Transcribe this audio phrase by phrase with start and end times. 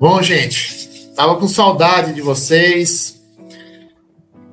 [0.00, 3.20] Bom, gente, tava com saudade de vocês.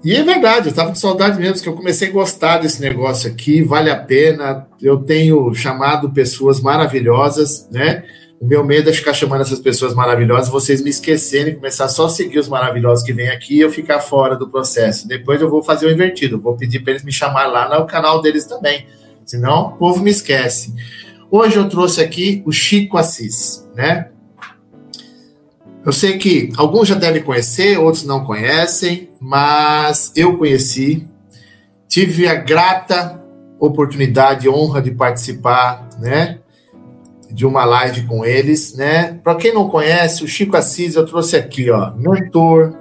[0.04, 3.29] E é verdade, eu tava com saudade mesmo, que eu comecei a gostar desse negócio
[3.29, 4.68] aqui, vale a pena.
[4.81, 8.05] Eu tenho chamado pessoas maravilhosas, né?
[8.42, 12.09] O meu medo é ficar chamando essas pessoas maravilhosas, vocês me esquecerem, começar só a
[12.09, 15.08] seguir os maravilhosos que vêm aqui e eu ficar fora do processo.
[15.08, 18.20] Depois eu vou fazer o invertido, vou pedir para eles me chamar lá no canal
[18.20, 18.88] deles também.
[19.23, 20.73] Senão o povo me esquece.
[21.30, 24.09] Hoje eu trouxe aqui o Chico Assis, né?
[25.85, 31.08] Eu sei que alguns já devem conhecer, outros não conhecem, mas eu conheci,
[31.88, 33.23] tive a grata
[33.59, 36.39] oportunidade honra de participar, né,
[37.31, 39.20] de uma live com eles, né?
[39.23, 42.73] Para quem não conhece, o Chico Assis eu trouxe aqui, ó, mentor,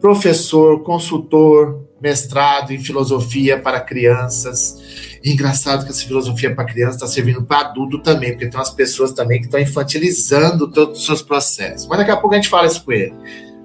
[0.00, 5.18] professor, consultor, mestrado em filosofia para crianças.
[5.24, 8.68] E engraçado que essa filosofia para criança está servindo para adulto também, porque tem umas
[8.68, 11.88] pessoas também que estão infantilizando todos os seus processos.
[11.88, 13.14] Mas daqui a pouco a gente fala isso com ele.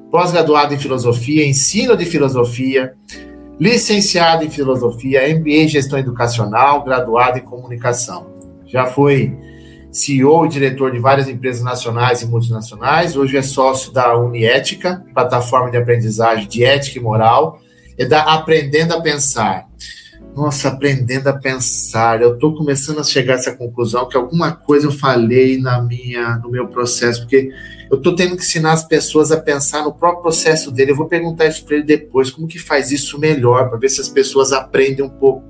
[0.10, 2.94] Pós-graduado em filosofia, ensino de filosofia,
[3.60, 8.26] licenciado em filosofia, MBA em gestão educacional, graduado em comunicação.
[8.66, 9.36] Já foi
[9.92, 13.18] CEO e diretor de várias empresas nacionais e multinacionais.
[13.18, 17.60] Hoje é sócio da Uniética, plataforma de aprendizagem de ética e moral
[18.00, 19.68] é da aprendendo a pensar.
[20.36, 22.22] Nossa, aprendendo a pensar.
[22.22, 26.38] Eu estou começando a chegar a essa conclusão que alguma coisa eu falei na minha,
[26.38, 27.52] no meu processo, porque
[27.92, 30.92] eu estou tendo que ensinar as pessoas a pensar no próprio processo dele.
[30.92, 34.00] Eu vou perguntar isso para ele depois, como que faz isso melhor, para ver se
[34.00, 35.44] as pessoas aprendem um pouco.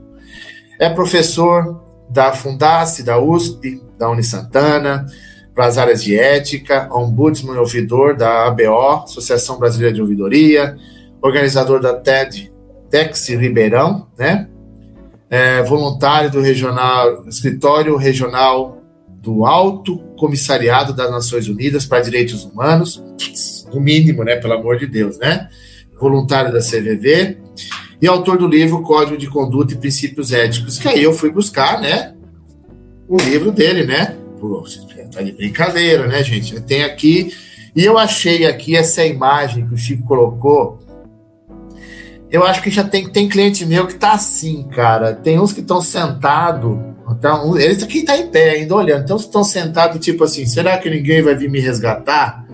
[0.80, 5.05] É professor da Fundace, da USP, da Unisantana,
[5.53, 10.75] para as áreas de ética, ombudsman e ouvidor da ABO, Associação Brasileira de Ouvidoria,
[11.22, 12.52] organizador da TED
[12.89, 14.48] Texi Ribeirão, né?
[15.30, 18.81] É, voluntário do regional, escritório regional
[19.22, 23.03] do Alto Comissariado das Nações Unidas para Direitos Humanos,
[23.72, 24.38] no mínimo, né?
[24.38, 25.48] Pelo amor de Deus, né?
[25.99, 27.38] Voluntário da CVV
[28.02, 31.80] e autor do livro Código de Conduta e Princípios Éticos, que aí eu fui buscar,
[31.80, 32.14] né?
[33.08, 34.15] O livro dele, né?
[34.39, 34.64] Pô,
[35.11, 36.60] tá de brincadeira, né, gente?
[36.61, 37.33] Tem aqui
[37.76, 40.80] e eu achei aqui essa imagem que o Chico colocou
[42.32, 45.14] eu acho que já tem, tem cliente meu que tá assim, cara.
[45.14, 46.78] Tem uns que estão sentados.
[47.12, 49.04] Então, eles aqui tá em pé ainda olhando.
[49.04, 52.45] Então, estão sentados, tipo assim, será que ninguém vai vir me resgatar?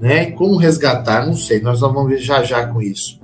[0.00, 0.32] Né?
[0.32, 1.24] Como resgatar?
[1.26, 3.20] Não sei, nós vamos ver já já com isso.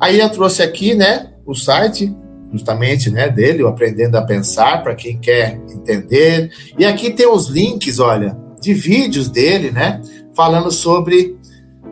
[0.00, 2.14] Aí eu trouxe aqui, né, o site,
[2.52, 6.50] justamente, né, dele, o Aprendendo a Pensar, para quem quer entender.
[6.78, 10.02] E aqui tem os links, olha, de vídeos dele, né,
[10.34, 11.36] falando sobre,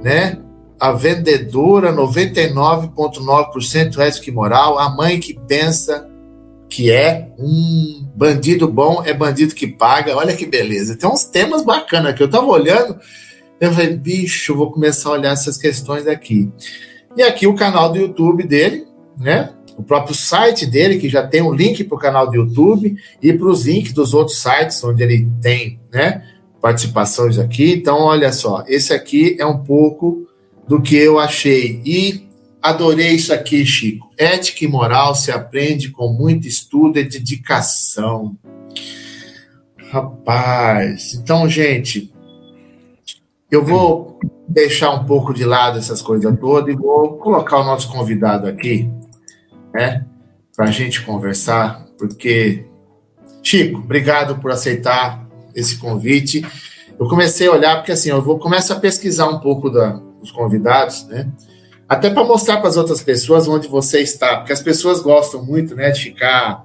[0.03, 0.38] né,
[0.84, 6.06] a vendedora 99,9% ética e moral, a mãe que pensa
[6.68, 10.14] que é um bandido bom é bandido que paga.
[10.14, 10.94] Olha que beleza.
[10.94, 12.98] Tem uns temas bacanas que eu tava olhando,
[13.58, 16.52] eu falei, bicho, vou começar a olhar essas questões aqui.
[17.16, 18.86] E aqui o canal do YouTube dele,
[19.18, 19.54] né?
[19.78, 23.32] O próprio site dele, que já tem um link para o canal do YouTube e
[23.32, 26.22] para os links dos outros sites onde ele tem, né?
[26.60, 27.72] Participações aqui.
[27.72, 30.28] Então, olha só, esse aqui é um pouco
[30.69, 31.80] do que eu achei.
[31.84, 32.28] E
[32.62, 34.10] adorei isso aqui, Chico.
[34.19, 38.36] Ética e moral se aprende com muito estudo e dedicação.
[39.91, 42.12] Rapaz, então, gente,
[43.50, 47.88] eu vou deixar um pouco de lado essas coisas todas e vou colocar o nosso
[47.91, 48.91] convidado aqui,
[49.72, 50.04] né,
[50.56, 52.66] para a gente conversar, porque,
[53.42, 56.44] Chico, obrigado por aceitar esse convite.
[56.98, 60.32] Eu comecei a olhar, porque assim, eu vou começar a pesquisar um pouco da, os
[60.32, 61.28] convidados, né?
[61.88, 65.74] Até para mostrar para as outras pessoas onde você está, porque as pessoas gostam muito,
[65.74, 66.64] né, de ficar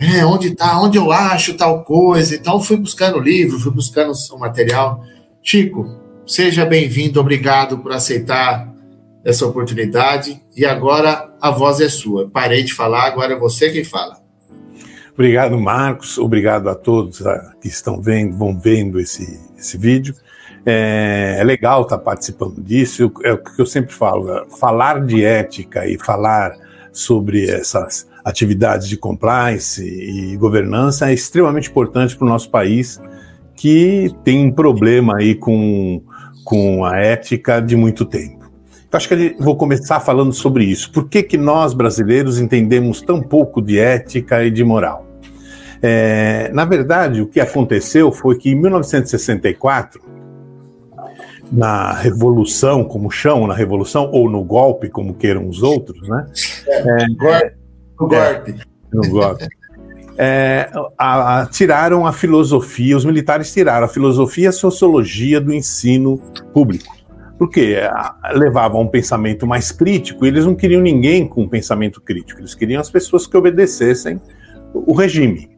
[0.00, 2.34] é, onde está, onde eu acho tal coisa.
[2.34, 5.04] Então fui buscando livro, fui buscando o material.
[5.42, 8.72] Chico, seja bem-vindo, obrigado por aceitar
[9.24, 10.40] essa oportunidade.
[10.56, 12.28] E agora a voz é sua.
[12.28, 14.22] Parei de falar, agora é você quem fala.
[15.12, 16.18] Obrigado, Marcos.
[16.18, 20.14] Obrigado a todos ah, que estão vendo, vão vendo esse, esse vídeo.
[20.66, 23.12] É, é legal estar tá participando disso.
[23.22, 26.54] É o que eu sempre falo: é, falar de ética e falar
[26.92, 33.00] sobre essas atividades de compliance e governança é extremamente importante para o nosso país,
[33.54, 36.02] que tem um problema aí com,
[36.44, 38.44] com a ética de muito tempo.
[38.86, 40.90] Então, acho que vou começar falando sobre isso.
[40.92, 45.04] Por que, que nós, brasileiros, entendemos tão pouco de ética e de moral?
[45.82, 50.00] É, na verdade, o que aconteceu foi que em 1964,
[51.50, 56.26] na revolução, como chamam na revolução, ou no golpe, como queiram os outros, né?
[56.66, 58.54] É, é, no golpe.
[58.92, 59.48] no golpe.
[60.18, 65.52] é, a, a, tiraram a filosofia, os militares tiraram a filosofia e a sociologia do
[65.52, 66.18] ensino
[66.52, 66.94] público.
[67.38, 67.76] Porque
[68.32, 72.40] levavam a um pensamento mais crítico, e eles não queriam ninguém com um pensamento crítico,
[72.40, 74.20] eles queriam as pessoas que obedecessem
[74.72, 75.53] o regime.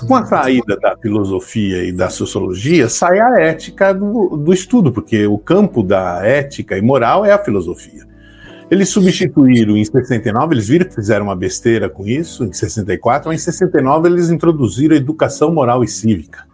[0.00, 5.26] Com a saída da filosofia e da sociologia, sai a ética do, do estudo, porque
[5.26, 8.04] o campo da ética e moral é a filosofia.
[8.70, 13.40] Eles substituíram em 69, eles viram que fizeram uma besteira com isso, em 64, mas
[13.40, 16.44] em 69 eles introduziram a educação moral e cívica.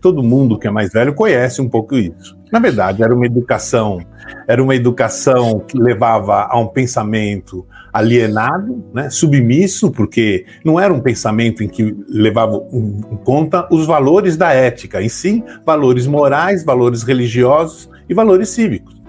[0.00, 2.36] Todo mundo que é mais velho conhece um pouco isso.
[2.50, 4.00] Na verdade, era uma educação,
[4.48, 11.00] era uma educação que levava a um pensamento alienado, né, submisso, porque não era um
[11.00, 17.02] pensamento em que levava em conta os valores da ética, em si, valores morais, valores
[17.02, 19.00] religiosos e valores cívicos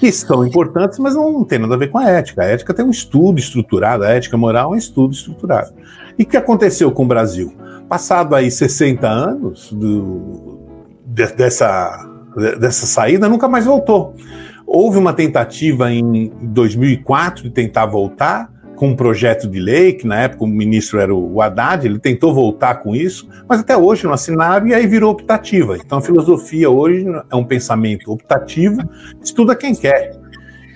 [0.00, 2.42] que são importantes, mas não tem nada a ver com a ética.
[2.42, 5.74] A ética tem um estudo estruturado, a ética moral é um estudo estruturado.
[6.18, 7.54] E o que aconteceu com o Brasil?
[7.86, 10.58] Passado aí 60 anos do,
[11.04, 12.08] de, dessa,
[12.58, 14.14] dessa saída, nunca mais voltou.
[14.72, 20.20] Houve uma tentativa em 2004 de tentar voltar, com um projeto de lei, que na
[20.20, 24.12] época o ministro era o Haddad, ele tentou voltar com isso, mas até hoje não
[24.12, 25.76] assinaram e aí virou optativa.
[25.76, 28.80] Então a filosofia hoje é um pensamento optativo,
[29.20, 30.12] estuda quem quer.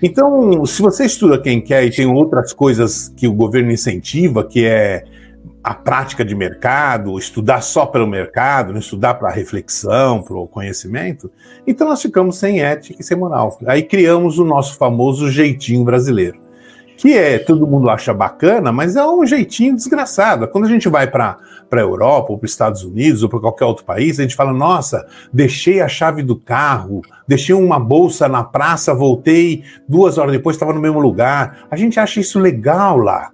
[0.03, 4.67] Então, se você estuda quem quer e tem outras coisas que o governo incentiva, que
[4.67, 5.05] é
[5.65, 11.33] a prática de mercado, estudar só pelo mercado, não estudar para reflexão, para o conhecimento,
[11.67, 13.59] então nós ficamos sem ética e sem moral.
[13.67, 16.45] Aí criamos o nosso famoso jeitinho brasileiro
[16.97, 20.47] que é todo mundo acha bacana, mas é um jeitinho desgraçado.
[20.49, 21.39] Quando a gente vai para
[21.71, 24.53] a Europa, ou para os Estados Unidos, ou para qualquer outro país, a gente fala:
[24.53, 30.57] nossa, deixei a chave do carro, deixei uma bolsa na praça, voltei, duas horas depois
[30.57, 31.67] estava no mesmo lugar.
[31.71, 33.34] A gente acha isso legal lá.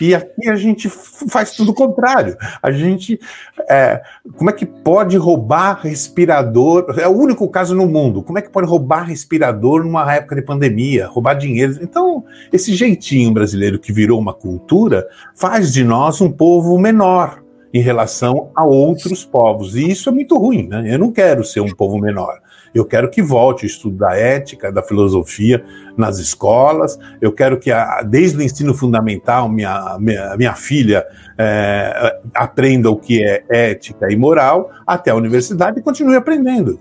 [0.00, 2.36] E aqui a gente faz tudo o contrário.
[2.62, 3.20] A gente.
[3.68, 4.02] É,
[4.36, 6.94] como é que pode roubar respirador?
[6.98, 8.22] É o único caso no mundo.
[8.22, 11.06] Como é que pode roubar respirador numa época de pandemia?
[11.06, 11.78] Roubar dinheiro?
[11.82, 17.42] Então, esse jeitinho brasileiro que virou uma cultura faz de nós um povo menor
[17.72, 19.76] em relação a outros povos.
[19.76, 20.94] E isso é muito ruim, né?
[20.94, 22.40] Eu não quero ser um povo menor.
[22.74, 25.64] Eu quero que volte o estudo da ética, da filosofia
[25.96, 26.98] nas escolas.
[27.20, 31.04] Eu quero que, a, desde o ensino fundamental, minha, minha, minha filha
[31.36, 36.78] é, aprenda o que é ética e moral, até a universidade e continue aprendendo.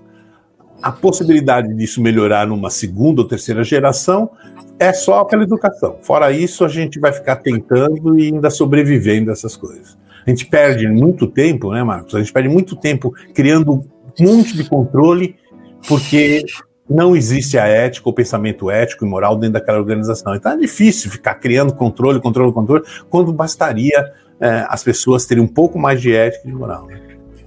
[0.81, 4.29] A possibilidade disso melhorar numa segunda ou terceira geração
[4.79, 5.97] é só pela educação.
[6.01, 9.97] Fora isso, a gente vai ficar tentando e ainda sobrevivendo a essas coisas.
[10.25, 12.15] A gente perde muito tempo, né, Marcos?
[12.15, 15.35] A gente perde muito tempo criando um monte de controle
[15.87, 16.45] porque
[16.89, 20.33] não existe a ética, o pensamento ético e moral dentro daquela organização.
[20.33, 25.47] Então é difícil ficar criando controle, controle, controle, quando bastaria é, as pessoas terem um
[25.47, 26.87] pouco mais de ética e de moral.
[26.87, 26.99] Né?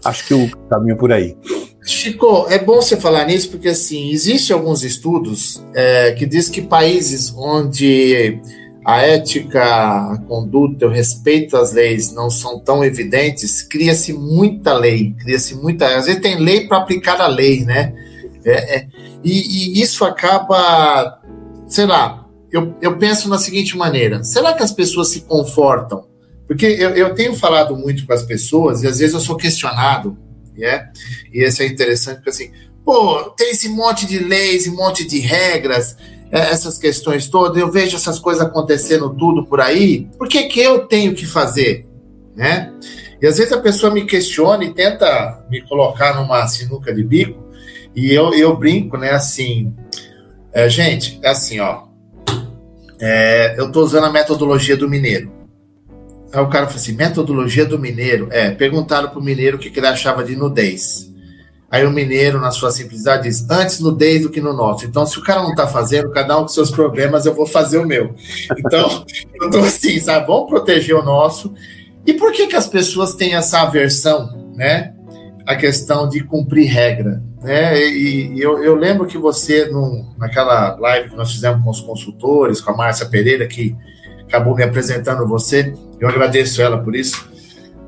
[0.04, 1.36] Acho que o caminho é por aí.
[1.84, 6.62] Chico, é bom você falar nisso, porque assim, existem alguns estudos é, que diz que
[6.62, 8.40] países onde
[8.84, 15.14] a ética, a conduta, o respeito às leis não são tão evidentes, cria-se muita lei,
[15.18, 15.86] cria-se muita.
[15.96, 17.92] Às vezes tem lei para aplicar a lei, né?
[18.44, 18.88] É, é,
[19.22, 21.20] e, e, isso acaba,
[21.66, 26.06] sei lá, eu, eu penso na seguinte maneira: será que as pessoas se confortam?
[26.46, 30.16] Porque eu, eu tenho falado muito com as pessoas e às vezes eu sou questionado,
[30.56, 30.90] né?
[31.32, 32.50] e isso é interessante, porque assim,
[32.84, 35.96] pô, tem esse monte de leis, um monte de regras,
[36.30, 40.60] é, essas questões todas, eu vejo essas coisas acontecendo tudo por aí, por que, que
[40.60, 41.86] eu tenho que fazer?
[42.36, 42.72] Né?
[43.20, 47.51] E às vezes a pessoa me questiona e tenta me colocar numa sinuca de bico,
[47.94, 49.74] e eu, eu brinco, né, assim,
[50.52, 51.84] é, gente, é assim, ó,
[53.00, 55.32] é, eu tô usando a metodologia do mineiro.
[56.32, 58.28] Aí o cara falou assim, metodologia do mineiro?
[58.30, 61.12] É, perguntaram pro mineiro o que, que ele achava de nudez.
[61.70, 64.84] Aí o mineiro, na sua simplicidade, diz, antes nudez do que no nosso.
[64.84, 67.78] Então, se o cara não tá fazendo, cada um com seus problemas, eu vou fazer
[67.78, 68.14] o meu.
[68.58, 69.04] Então,
[69.40, 71.52] eu tô assim, sabe, vamos proteger o nosso.
[72.06, 74.94] E por que que as pessoas têm essa aversão, né?
[75.46, 77.22] A questão de cumprir regra.
[77.42, 77.80] Né?
[77.80, 81.80] E, e eu, eu, lembro que você, num, naquela live que nós fizemos com os
[81.80, 83.74] consultores, com a Márcia Pereira, que
[84.22, 87.30] acabou me apresentando você, eu agradeço ela por isso.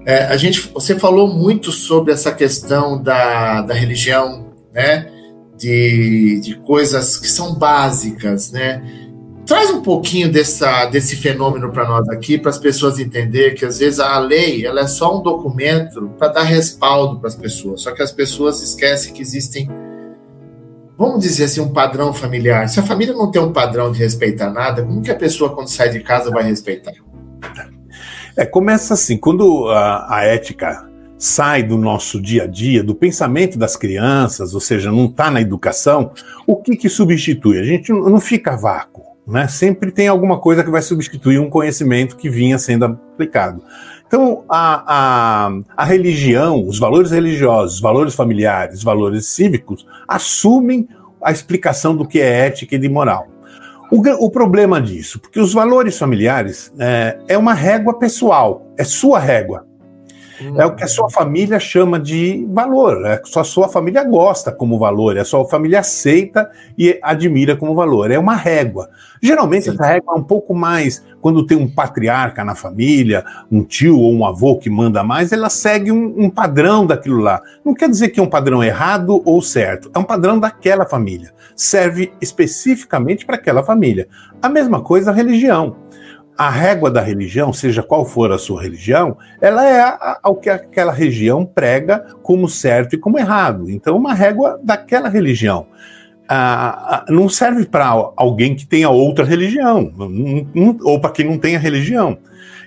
[0.06, 5.11] É, a gente, você falou muito sobre essa questão da, da religião, né?
[5.56, 8.82] De, de coisas que são básicas, né?
[9.47, 13.79] Traz um pouquinho dessa, desse fenômeno para nós aqui, para as pessoas entenderem que às
[13.79, 17.83] vezes a lei ela é só um documento para dar respaldo para as pessoas.
[17.83, 19.69] Só que as pessoas esquecem que existem,
[20.97, 22.69] vamos dizer assim, um padrão familiar.
[22.71, 25.69] Se a família não tem um padrão de respeitar nada, como que a pessoa quando
[25.69, 26.93] sai de casa vai respeitar?
[28.37, 33.59] É, começa assim, quando a, a ética sai do nosso dia a dia, do pensamento
[33.59, 36.13] das crianças, ou seja, não está na educação,
[36.47, 37.59] o que, que substitui?
[37.59, 39.49] A gente não fica vácuo, né?
[39.49, 43.62] Sempre tem alguma coisa que vai substituir um conhecimento que vinha sendo aplicado.
[44.07, 50.88] Então, a, a, a religião, os valores religiosos, os valores familiares, os valores cívicos, assumem
[51.23, 53.26] a explicação do que é ética e de moral.
[53.90, 59.19] O, o problema disso, porque os valores familiares é, é uma régua pessoal, é sua
[59.19, 59.66] régua.
[60.57, 64.50] É o que a sua família chama de valor, é só a sua família gosta
[64.50, 68.11] como valor, é a sua família aceita e admira como valor.
[68.11, 68.91] É uma régua.
[69.23, 69.71] Geralmente Sim.
[69.71, 74.12] essa régua é um pouco mais quando tem um patriarca na família, um tio ou
[74.12, 77.41] um avô que manda mais, ela segue um, um padrão daquilo lá.
[77.64, 81.33] Não quer dizer que é um padrão errado ou certo, é um padrão daquela família.
[81.57, 84.07] Serve especificamente para aquela família.
[84.43, 85.76] A mesma coisa a religião
[86.37, 90.93] a régua da religião, seja qual for a sua religião, ela é o que aquela
[90.93, 93.71] região prega como certo e como errado.
[93.71, 95.67] Então, uma régua daquela religião.
[96.29, 97.87] Ah, não serve para
[98.17, 99.93] alguém que tenha outra religião,
[100.83, 102.19] ou para quem não tenha religião.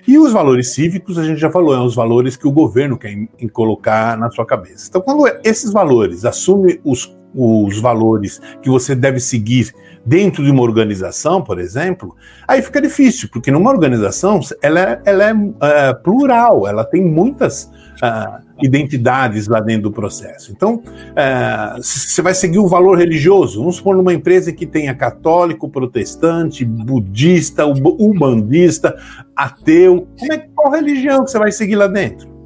[0.06, 3.10] E os valores cívicos, a gente já falou, são os valores que o governo quer
[3.10, 4.86] em, em colocar na sua cabeça.
[4.88, 9.72] Então, quando esses valores assumem os, os valores que você deve seguir
[10.04, 12.16] dentro de uma organização, por exemplo,
[12.46, 17.70] aí fica difícil, porque numa organização ela é, ela é uh, plural, ela tem muitas
[18.02, 20.50] uh, identidades lá dentro do processo.
[20.52, 23.60] Então, uh, você vai seguir o valor religioso.
[23.60, 28.96] Vamos supor numa empresa que tenha católico, protestante, budista, umbandista,
[29.36, 30.08] ateu.
[30.18, 32.37] Como é, qual religião que você vai seguir lá dentro?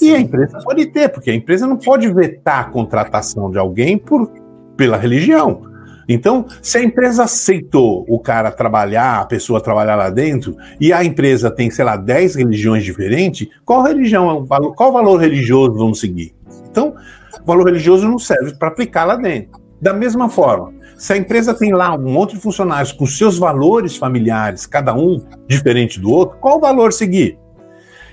[0.00, 3.98] E a empresa pode ter, porque a empresa não pode vetar a contratação de alguém
[3.98, 4.30] por,
[4.76, 5.62] pela religião.
[6.08, 11.04] Então, se a empresa aceitou o cara trabalhar, a pessoa trabalhar lá dentro, e a
[11.04, 16.34] empresa tem, sei lá, 10 religiões diferentes, qual religião, qual valor religioso vamos seguir?
[16.70, 16.94] Então,
[17.42, 19.60] o valor religioso não serve para aplicar lá dentro.
[19.80, 23.96] Da mesma forma, se a empresa tem lá um monte de funcionários com seus valores
[23.96, 27.38] familiares, cada um diferente do outro, qual valor seguir?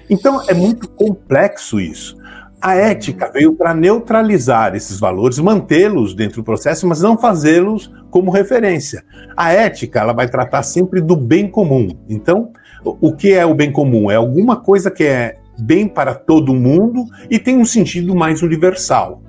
[0.10, 2.18] Então é muito complexo isso.
[2.62, 8.32] A ética veio para neutralizar esses valores, mantê-los dentro do processo, mas não fazê-los como
[8.32, 9.04] referência.
[9.38, 11.90] A ética ela vai tratar sempre do bem comum.
[12.10, 12.52] Então,
[12.84, 14.10] o que é o bem comum?
[14.10, 19.22] É alguma coisa que é bem para todo mundo e tem um sentido mais universal.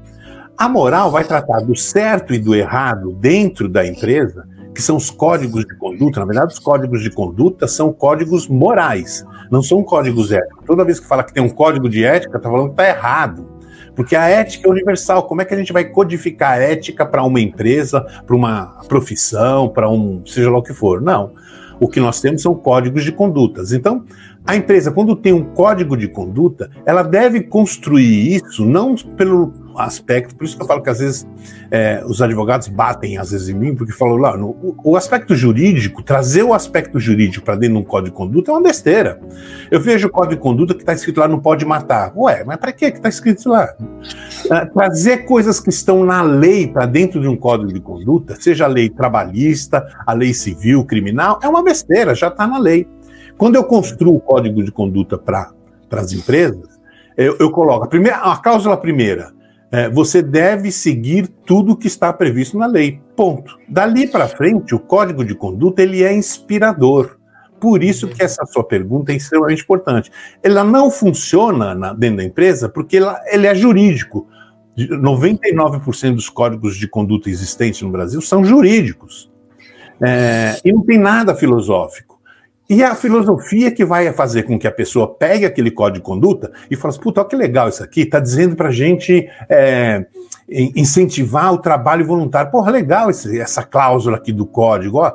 [0.56, 5.10] A moral vai tratar do certo e do errado dentro da empresa, que são os
[5.10, 6.20] códigos de conduta.
[6.20, 10.64] Na verdade, os códigos de conduta são códigos morais não são códigos éticos.
[10.66, 13.46] Toda vez que fala que tem um código de ética, está falando que está errado.
[13.94, 15.22] Porque a ética é universal.
[15.22, 19.68] Como é que a gente vai codificar a ética para uma empresa, para uma profissão,
[19.68, 21.00] para um seja lá o que for?
[21.00, 21.32] Não.
[21.80, 23.72] O que nós temos são códigos de condutas.
[23.72, 24.04] Então,
[24.46, 30.34] a empresa, quando tem um código de conduta, ela deve construir isso não pelo aspecto,
[30.34, 31.26] por isso que eu falo que às vezes
[31.70, 36.02] é, os advogados batem às vezes em mim, porque falam lá, no, o, aspecto jurídico,
[36.02, 39.20] trazer o aspecto jurídico para dentro de um código de conduta é uma besteira.
[39.70, 42.12] Eu vejo o código de conduta que está escrito lá não pode matar.
[42.16, 43.74] Ué, mas para que está escrito lá?
[44.50, 48.64] É, trazer coisas que estão na lei para dentro de um código de conduta, seja
[48.64, 52.86] a lei trabalhista, a lei civil, criminal, é uma besteira, já está na lei.
[53.36, 55.52] Quando eu construo o código de conduta para
[55.92, 56.76] as empresas,
[57.16, 59.32] eu, eu, coloco a, primeira, a cláusula primeira,
[59.70, 63.00] é, você deve seguir tudo que está previsto na lei.
[63.16, 63.58] Ponto.
[63.68, 67.16] Dali para frente, o código de conduta ele é inspirador.
[67.58, 70.10] Por isso que essa sua pergunta é extremamente importante.
[70.42, 74.26] Ela não funciona na, dentro da empresa porque ela, ele é jurídico.
[74.76, 79.30] 99% dos códigos de conduta existentes no Brasil são jurídicos.
[80.00, 82.15] É, e não tem nada filosófico.
[82.68, 86.02] E é a filosofia que vai fazer com que a pessoa pegue aquele código de
[86.02, 89.28] conduta e fale assim, puta, olha que legal isso aqui, está dizendo para a gente
[89.48, 90.04] é,
[90.48, 92.50] incentivar o trabalho voluntário.
[92.50, 95.12] Porra, legal esse, essa cláusula aqui do código, ó.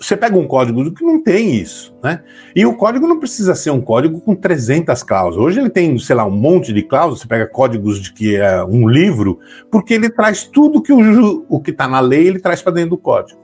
[0.00, 2.24] Você pega um código que não tem isso, né?
[2.56, 5.46] E o código não precisa ser um código com 300 cláusulas.
[5.46, 7.20] Hoje ele tem, sei lá, um monte de cláusulas.
[7.20, 9.38] Você pega códigos de que é um livro,
[9.70, 12.90] porque ele traz tudo que o, o que está na lei, ele traz para dentro
[12.90, 13.41] do código.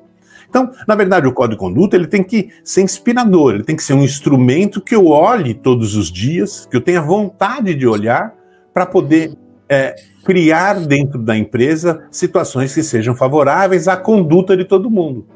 [0.49, 3.83] Então, na verdade, o código de conduta ele tem que ser inspirador, ele tem que
[3.83, 8.35] ser um instrumento que eu olhe todos os dias, que eu tenha vontade de olhar
[8.73, 9.37] para poder
[9.69, 15.27] é, criar dentro da empresa situações que sejam favoráveis à conduta de todo mundo.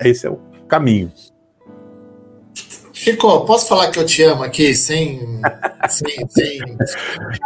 [0.00, 1.12] Esse é o caminho.
[3.02, 5.20] Chico, posso falar que eu te amo aqui sem.
[5.88, 6.60] sem, sem...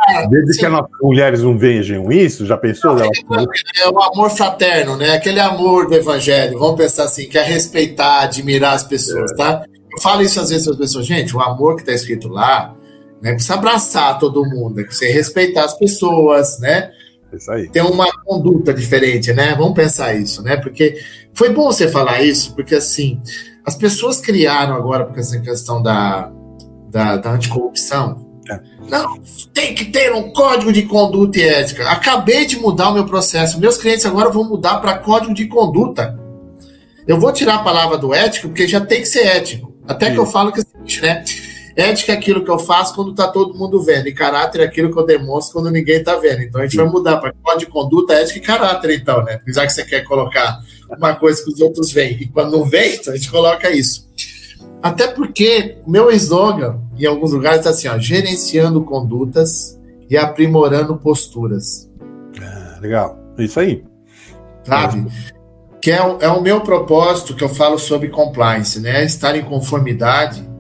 [0.09, 2.97] Ah, Desde que as mulheres não vejam isso, já pensou?
[2.97, 5.15] Não, é, é o amor fraterno, né?
[5.15, 9.37] Aquele amor do evangelho, vamos pensar assim, que é respeitar, admirar as pessoas, é.
[9.37, 9.65] tá?
[9.93, 12.75] Eu falo isso às vezes para as pessoas, gente, o amor que está escrito lá,
[13.23, 13.35] né?
[13.35, 16.91] Precisa abraçar todo mundo, é você respeitar as pessoas, né?
[17.33, 17.69] Isso aí.
[17.69, 19.55] Ter uma conduta diferente, né?
[19.57, 20.57] Vamos pensar isso, né?
[20.57, 20.99] Porque
[21.33, 23.21] foi bom você falar isso, porque assim,
[23.65, 26.31] as pessoas criaram agora, porque essa questão da,
[26.91, 28.61] da, da anticorrupção, é.
[28.91, 29.19] Não,
[29.55, 31.89] tem que ter um código de conduta e ética.
[31.89, 33.59] Acabei de mudar o meu processo.
[33.59, 36.19] Meus clientes agora vão mudar para código de conduta.
[37.07, 39.75] Eu vou tirar a palavra do ético, porque já tem que ser ético.
[39.87, 40.13] Até Sim.
[40.13, 41.25] que eu falo que é o seguinte, né?
[41.77, 44.93] Ética é aquilo que eu faço quando está todo mundo vendo, e caráter é aquilo
[44.93, 46.43] que eu demonstro quando ninguém está vendo.
[46.43, 49.41] Então a gente vai mudar para código de conduta, ética e caráter, então, né?
[49.49, 50.61] Já que você quer colocar
[50.97, 54.09] uma coisa que os outros veem, e quando não vem, então a gente coloca isso.
[54.81, 61.91] Até porque meu slogan, em alguns lugares, está assim: ó, gerenciando condutas e aprimorando posturas.
[62.41, 63.19] Ah, legal.
[63.37, 63.83] Isso aí.
[64.63, 65.07] Sabe?
[65.83, 69.05] Que é, é o meu propósito que eu falo sobre compliance, né?
[69.05, 70.54] Estar em conformidade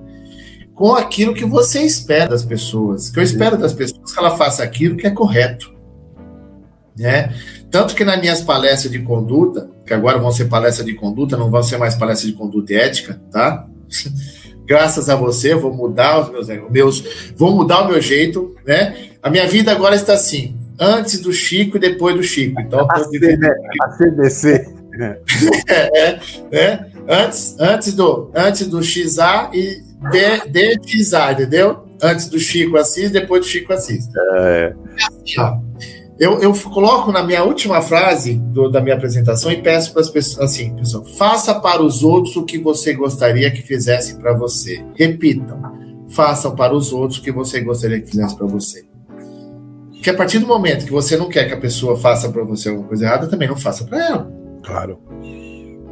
[0.75, 3.11] com aquilo que você espera das pessoas.
[3.11, 5.73] Que eu espero das pessoas que ela faça aquilo que é correto.
[6.99, 7.33] Né?
[7.71, 11.51] Tanto que nas minhas palestras de conduta, que agora vão ser palestras de conduta, não
[11.51, 13.67] vão ser mais palestras de conduta e ética, tá?
[14.67, 17.05] Graças a você, vou mudar os meus, meus,
[17.37, 19.11] vou mudar o meu jeito, né?
[19.23, 22.61] A minha vida agora está assim, antes do Chico e depois do Chico.
[22.61, 23.45] Então, a, vivendo...
[23.83, 24.73] a CDC.
[25.69, 26.87] é, é, né?
[27.07, 31.85] Antes, antes do, antes do XA e de, de entendeu?
[32.03, 34.09] Antes do Chico Assis, depois do Chico Assis.
[34.35, 34.75] É.
[34.97, 35.59] Assim, ó,
[36.19, 40.09] eu, eu coloco na minha última frase do, da minha apresentação e peço para as
[40.09, 44.85] pessoas assim, pessoal, faça para os outros o que você gostaria que fizessem para você.
[44.95, 45.61] Repitam,
[46.11, 48.85] façam para os outros o que você gostaria que fizesse para você.
[50.03, 52.69] Que a partir do momento que você não quer que a pessoa faça para você
[52.69, 54.33] alguma coisa errada, também não faça para ela.
[54.63, 55.01] Claro.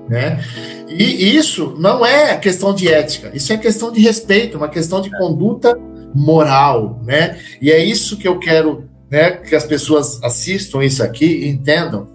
[0.08, 0.42] Né?
[0.88, 5.10] E isso não é questão de ética, isso é questão de respeito, uma questão de
[5.10, 5.78] conduta
[6.14, 7.38] moral, né?
[7.60, 12.06] E é isso que eu quero né, que as pessoas assistam isso aqui e entendam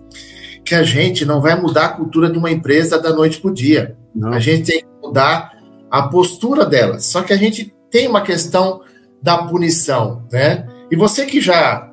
[0.66, 3.54] que a gente não vai mudar a cultura de uma empresa da noite para o
[3.54, 3.96] dia.
[4.14, 4.34] Não.
[4.34, 5.54] A gente tem que mudar
[5.90, 7.00] a postura dela.
[7.00, 8.82] Só que a gente tem uma questão
[9.22, 10.68] da punição, né?
[10.92, 11.90] E você que já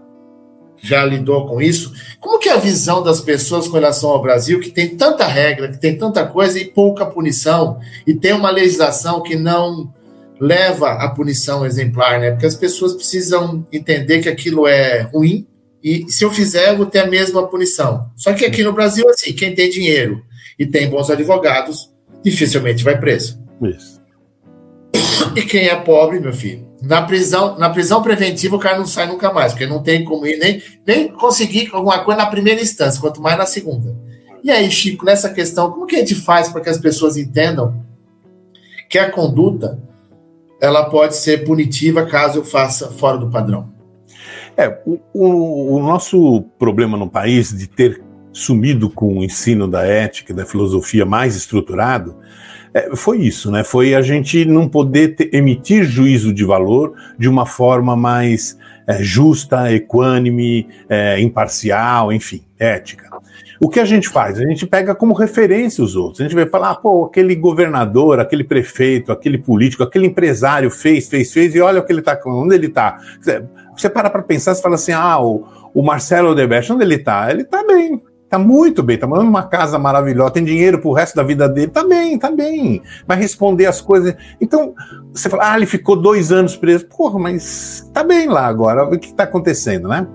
[0.84, 4.60] já lidou com isso, como que é a visão das pessoas com relação ao Brasil,
[4.60, 9.22] que tem tanta regra, que tem tanta coisa e pouca punição, e tem uma legislação
[9.22, 9.92] que não
[10.38, 12.32] leva à punição exemplar, né?
[12.32, 15.46] Porque as pessoas precisam entender que aquilo é ruim
[15.84, 18.10] e se eu fizer, eu vou ter a mesma punição.
[18.16, 20.24] Só que aqui no Brasil, assim, quem tem dinheiro
[20.58, 21.90] e tem bons advogados,
[22.22, 23.38] dificilmente vai preso.
[23.62, 24.02] Isso.
[25.36, 29.06] E quem é pobre, meu filho, na prisão, na prisão preventiva o cara não sai
[29.06, 33.00] nunca mais, porque não tem como ir nem, nem conseguir alguma coisa na primeira instância,
[33.00, 33.94] quanto mais na segunda.
[34.42, 37.82] E aí, Chico, nessa questão, como que a gente faz para que as pessoas entendam
[38.88, 39.82] que a conduta
[40.60, 43.72] ela pode ser punitiva caso eu faça fora do padrão.
[44.56, 49.84] É, o, o, o nosso problema no país de ter sumido com o ensino da
[49.86, 52.16] ética, da filosofia mais estruturado,
[52.74, 53.62] é, foi isso, né?
[53.62, 59.00] Foi a gente não poder ter, emitir juízo de valor de uma forma mais é,
[59.00, 63.14] justa, equânime, é, imparcial, enfim, ética.
[63.60, 64.40] O que a gente faz?
[64.40, 66.20] A gente pega como referência os outros.
[66.20, 71.08] A gente vai falar, ah, pô, aquele governador, aquele prefeito, aquele político, aquele empresário fez,
[71.08, 72.98] fez, fez, e olha o que ele está, onde ele está.
[73.76, 77.30] Você para para pensar, você fala assim, ah, o, o Marcelo Odebrecht, onde ele está?
[77.30, 78.02] Ele está bem,
[78.34, 81.68] Tá muito bem, tá morando numa casa maravilhosa, tem dinheiro pro resto da vida dele,
[81.68, 82.82] tá bem, tá bem.
[83.06, 84.12] Vai responder as coisas.
[84.40, 84.74] Então,
[85.12, 86.84] você fala, ah, ele ficou dois anos preso.
[86.86, 90.08] Porra, mas tá bem lá agora, o que tá acontecendo, né?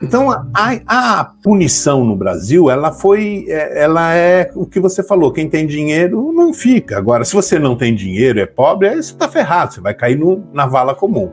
[0.00, 0.46] Então, a,
[0.86, 5.66] a, punição no Brasil, ela foi, é, ela é o que você falou, quem tem
[5.66, 6.96] dinheiro não fica.
[6.96, 10.16] Agora, se você não tem dinheiro, é pobre, aí você está ferrado, você vai cair
[10.16, 11.28] no, na vala comum.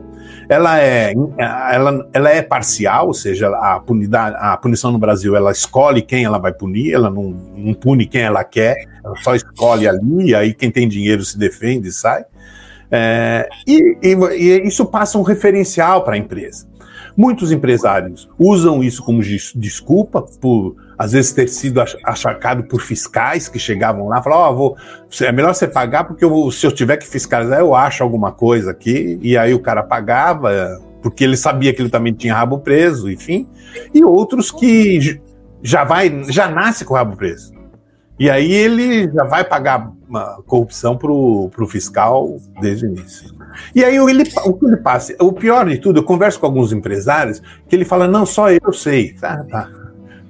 [0.48, 5.50] Ela é, ela, ela é parcial, ou seja, a, punidade, a punição no Brasil, ela
[5.50, 9.88] escolhe quem ela vai punir, ela não, não pune quem ela quer, ela só escolhe
[9.88, 12.24] ali, aí quem tem dinheiro se defende e sai.
[12.90, 16.66] É, e, e, e isso passa um referencial para a empresa.
[17.16, 23.58] Muitos empresários usam isso como desculpa por às vezes ter sido achacado por fiscais que
[23.58, 24.76] chegavam lá falavam, ó, oh, vou,
[25.20, 28.70] é melhor você pagar porque eu, se eu tiver que fiscalizar eu acho alguma coisa
[28.70, 33.10] aqui, e aí o cara pagava, porque ele sabia que ele também tinha rabo preso,
[33.10, 33.48] enfim,
[33.92, 35.20] e outros que
[35.62, 37.54] já vai, já nasce com o rabo preso.
[38.18, 43.34] E aí ele já vai pagar uma corrupção para o fiscal desde o início.
[43.74, 45.14] E aí ele, o que ele passa?
[45.20, 48.72] O pior de tudo, eu converso com alguns empresários que ele fala, não, só eu
[48.72, 49.14] sei.
[49.22, 49.85] Ah, tá.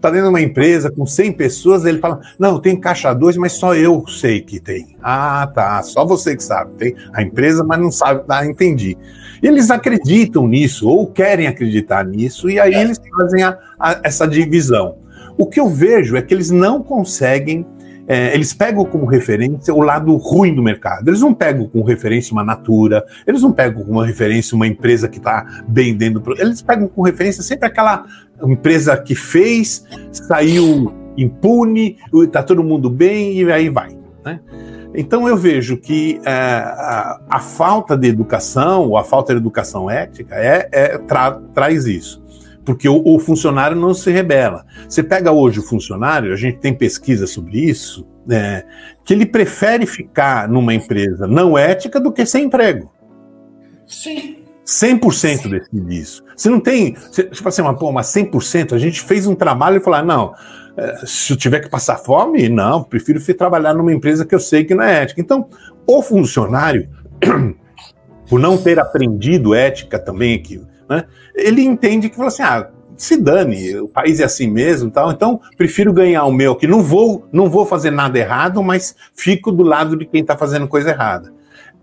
[0.06, 3.52] Está dentro de uma empresa com 100 pessoas, ele fala: Não, tem caixa 2, mas
[3.52, 4.96] só eu sei que tem.
[5.02, 6.72] Ah, tá, só você que sabe.
[6.78, 8.22] Tem a empresa, mas não sabe.
[8.28, 8.96] Ah, entendi.
[9.42, 12.82] E eles acreditam nisso, ou querem acreditar nisso, e aí é.
[12.82, 14.96] eles fazem a, a, essa divisão.
[15.38, 17.66] O que eu vejo é que eles não conseguem
[18.08, 21.08] é, eles pegam como referência o lado ruim do mercado.
[21.08, 25.18] Eles não pegam como referência uma Natura, eles não pegam como referência uma empresa que
[25.18, 26.40] está bem dentro do.
[26.40, 28.04] Eles pegam como referência sempre aquela
[28.42, 33.96] empresa que fez, saiu impune, está todo mundo bem e aí vai.
[34.24, 34.40] Né?
[34.94, 39.90] Então eu vejo que é, a, a, falta de educação, ou a falta de educação
[39.90, 42.25] ética, é, é tra, traz isso
[42.66, 44.66] porque o, o, funcionário não se rebela.
[44.88, 48.64] Você pega hoje o funcionário, a gente tem pesquisa sobre isso, né,
[49.04, 52.92] que ele prefere ficar numa empresa não ética do que sem emprego.
[53.86, 54.38] Sim.
[54.66, 56.24] 100% decide isso.
[56.36, 59.80] Você não tem, você, tipo assim, pô, mas 100%, a gente fez um trabalho e
[59.80, 60.34] falou, ah, não,
[60.76, 64.64] é, se eu tiver que passar fome, não, prefiro trabalhar numa empresa que eu sei
[64.64, 65.20] que não é ética.
[65.20, 65.48] Então,
[65.86, 66.88] o funcionário,
[68.28, 71.04] por não ter aprendido ética também aqui, né?
[71.34, 75.10] Ele entende que fala assim: ah, se dane, o país é assim mesmo, tal.
[75.10, 79.52] Então prefiro ganhar o meu, que não vou, não vou fazer nada errado, mas fico
[79.52, 81.32] do lado de quem está fazendo coisa errada.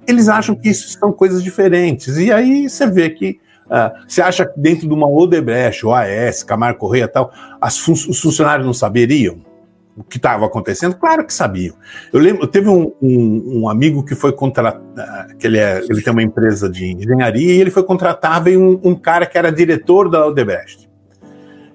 [0.08, 4.46] Eles acham que isso são coisas diferentes e aí você vê que uh, você acha
[4.46, 7.32] que dentro de uma Odebrecht, OAS, Camargo Correia, tal,
[7.72, 9.53] fun os funcionários não saberiam?
[9.96, 10.96] O que estava acontecendo?
[10.96, 11.76] Claro que sabiam.
[12.12, 14.84] Eu lembro, teve um, um, um amigo que foi contratado,
[15.38, 18.80] que ele, é, ele tem uma empresa de engenharia e ele foi contratar, veio um,
[18.84, 20.90] um cara que era diretor da Odebrecht.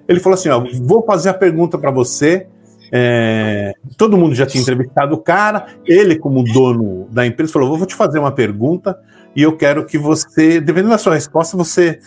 [0.07, 2.47] Ele falou assim: ó, vou fazer a pergunta para você.
[2.91, 7.87] É, todo mundo já tinha entrevistado o cara, ele, como dono da empresa, falou: vou
[7.87, 8.97] te fazer uma pergunta
[9.35, 11.99] e eu quero que você, dependendo da sua resposta, você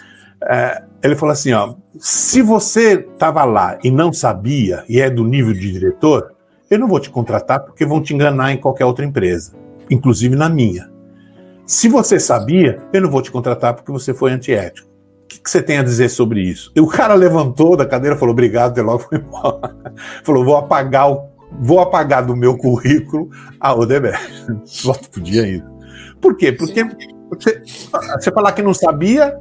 [0.48, 5.24] é, ele falou assim: ó, se você estava lá e não sabia e é do
[5.24, 6.33] nível de diretor,
[6.70, 9.52] eu não vou te contratar porque vão te enganar em qualquer outra empresa,
[9.90, 10.90] inclusive na minha.
[11.66, 14.88] Se você sabia, eu não vou te contratar porque você foi antiético.
[15.24, 16.70] O que, que você tem a dizer sobre isso?
[16.74, 19.74] E o cara levantou da cadeira, falou obrigado, e logo foi embora.
[20.24, 21.28] Falou: vou apagar o,
[21.61, 24.46] vou apagar do meu currículo a Odebrecht.
[24.64, 25.64] Só podia ir.
[26.20, 26.52] Por quê?
[26.52, 26.85] Porque
[27.31, 27.62] você,
[28.20, 29.38] você falar que não sabia,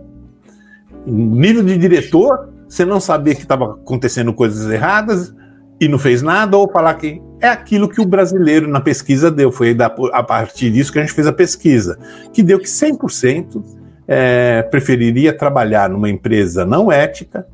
[1.06, 5.34] nível de diretor, você não sabia que estava acontecendo coisas erradas
[5.80, 9.52] e não fez nada, ou falar que é aquilo que o brasileiro na pesquisa deu.
[9.52, 9.76] Foi
[10.14, 11.98] a partir disso que a gente fez a pesquisa,
[12.32, 13.64] que deu que 100%
[14.08, 17.48] é, preferiria trabalhar numa empresa não ética,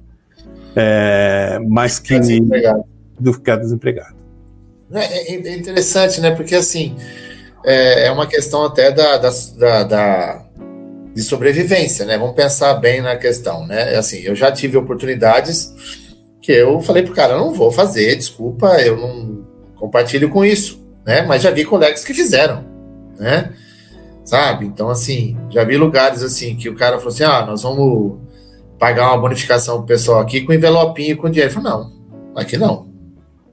[0.75, 2.19] é, mas que
[3.19, 4.15] do ficar desempregado.
[4.93, 6.31] É, é, é, interessante, né?
[6.31, 6.95] Porque assim
[7.65, 10.46] é, é uma questão até da, da, da
[11.17, 12.15] de sobrevivência, né?
[12.15, 13.95] Vamos pensar bem na questão, né?
[13.95, 15.73] Assim, eu já tive oportunidades
[16.39, 19.43] que eu falei pro cara, não vou fazer, desculpa, eu não
[19.75, 21.23] compartilho com isso, né?
[21.23, 22.63] Mas já vi colegas que fizeram,
[23.17, 23.51] né?
[24.23, 24.67] Sabe?
[24.67, 28.19] Então, assim, já vi lugares assim que o cara falou assim: ah, nós vamos
[28.77, 31.51] pagar uma bonificação pro pessoal aqui com envelopinho e com dinheiro.
[31.51, 31.93] Eu falei, não,
[32.35, 32.87] aqui não.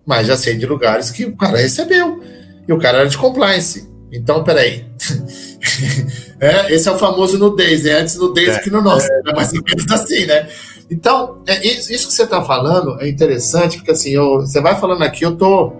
[0.04, 2.20] Mas já sei de lugares que o cara recebeu.
[2.68, 3.88] E o cara era de compliance.
[4.14, 4.84] Então, peraí.
[6.40, 9.50] É, esse é o famoso nudez, é antes nudez é, que no nosso, é, mais
[9.54, 10.46] ou menos assim, né?
[10.90, 15.02] Então, é, isso que você está falando é interessante, porque assim, eu, você vai falando
[15.02, 15.72] aqui, eu tô,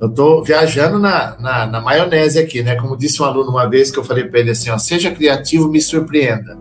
[0.00, 2.74] eu tô viajando na, na, na, maionese aqui, né?
[2.74, 5.68] Como disse um aluno uma vez que eu falei para ele assim, ó, seja criativo,
[5.68, 6.58] me surpreenda.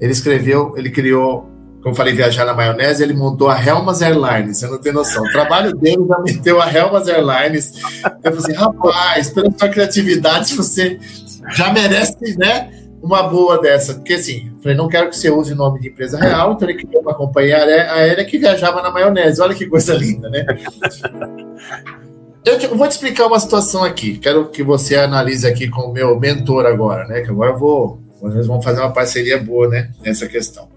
[0.00, 1.50] Ele escreveu, ele criou,
[1.86, 5.22] como falei, viajar na maionese, ele montou a Helmas Airlines, você não tem noção.
[5.22, 7.74] O trabalho dele já meteu a Helmas Airlines.
[8.24, 10.98] Eu falei assim, rapaz, pela sua criatividade, você
[11.52, 12.72] já merece, né?
[13.00, 16.18] Uma boa dessa, porque assim, falei, não quero que você use o nome de empresa
[16.18, 19.40] real, então ele criou uma companhia aérea que viajava na maionese.
[19.40, 20.44] Olha que coisa linda, né?
[22.44, 24.18] Eu, te, eu vou te explicar uma situação aqui.
[24.18, 27.20] Quero que você analise aqui com o meu mentor agora, né?
[27.20, 28.00] Que agora eu vou.
[28.20, 29.92] Nós vamos fazer uma parceria boa, né?
[30.04, 30.74] Nessa questão.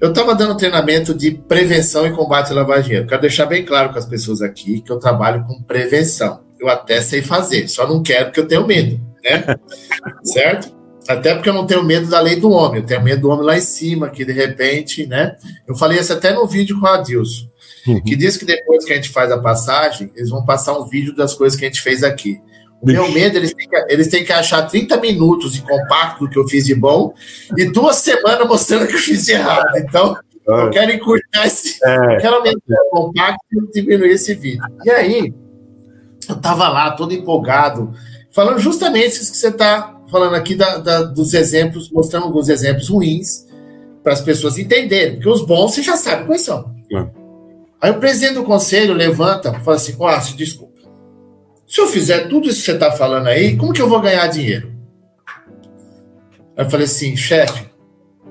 [0.00, 3.06] Eu estava dando treinamento de prevenção e combate à lavagem dinheiro.
[3.06, 6.40] Quero deixar bem claro com as pessoas aqui que eu trabalho com prevenção.
[6.58, 9.56] Eu até sei fazer, só não quero porque eu tenho medo né?
[10.22, 10.74] certo?
[11.08, 13.44] Até porque eu não tenho medo da lei do homem, eu tenho medo do homem
[13.44, 15.36] lá em cima, que de repente, né?
[15.66, 17.46] Eu falei isso até no vídeo com a Adilson,
[17.86, 18.02] uhum.
[18.02, 21.14] que diz que depois que a gente faz a passagem, eles vão passar um vídeo
[21.14, 22.40] das coisas que a gente fez aqui.
[22.84, 26.30] O meu medo, eles têm, que, eles têm que achar 30 minutos de compacto do
[26.30, 27.14] que eu fiz de bom
[27.56, 29.76] e duas semanas mostrando que eu fiz de errado.
[29.76, 30.16] Então,
[30.46, 31.78] eu quero encurtar esse.
[31.82, 32.16] É.
[32.18, 34.62] Quero aumentar o compacto e diminuir esse vídeo.
[34.84, 35.32] E aí,
[36.28, 37.92] eu tava lá todo empolgado
[38.30, 42.88] falando justamente isso que você está falando aqui da, da, dos exemplos, mostrando alguns exemplos
[42.88, 43.46] ruins
[44.02, 46.74] para as pessoas entenderem, porque os bons você já sabe quais são.
[46.92, 47.06] É.
[47.80, 50.73] Aí o presidente do conselho levanta e fala assim: Ó, oh, desculpa.
[51.74, 54.24] Se eu fizer tudo isso que você está falando aí, como que eu vou ganhar
[54.28, 54.72] dinheiro?
[56.56, 57.68] Aí eu falei assim, chefe,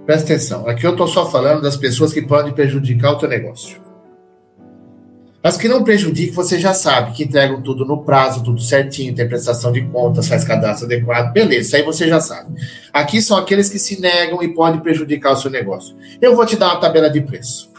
[0.05, 0.65] presta atenção.
[0.65, 3.81] Aqui eu estou só falando das pessoas que podem prejudicar o teu negócio.
[5.43, 9.27] As que não prejudicam, você já sabe, que entregam tudo no prazo, tudo certinho, tem
[9.27, 12.57] prestação de contas, faz cadastro adequado, beleza, isso aí você já sabe.
[12.93, 15.97] Aqui são aqueles que se negam e podem prejudicar o seu negócio.
[16.21, 17.69] Eu vou te dar uma tabela de preço.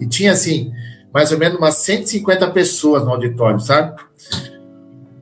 [0.00, 0.72] E tinha, assim,
[1.12, 4.00] mais ou menos umas 150 pessoas no auditório, sabe?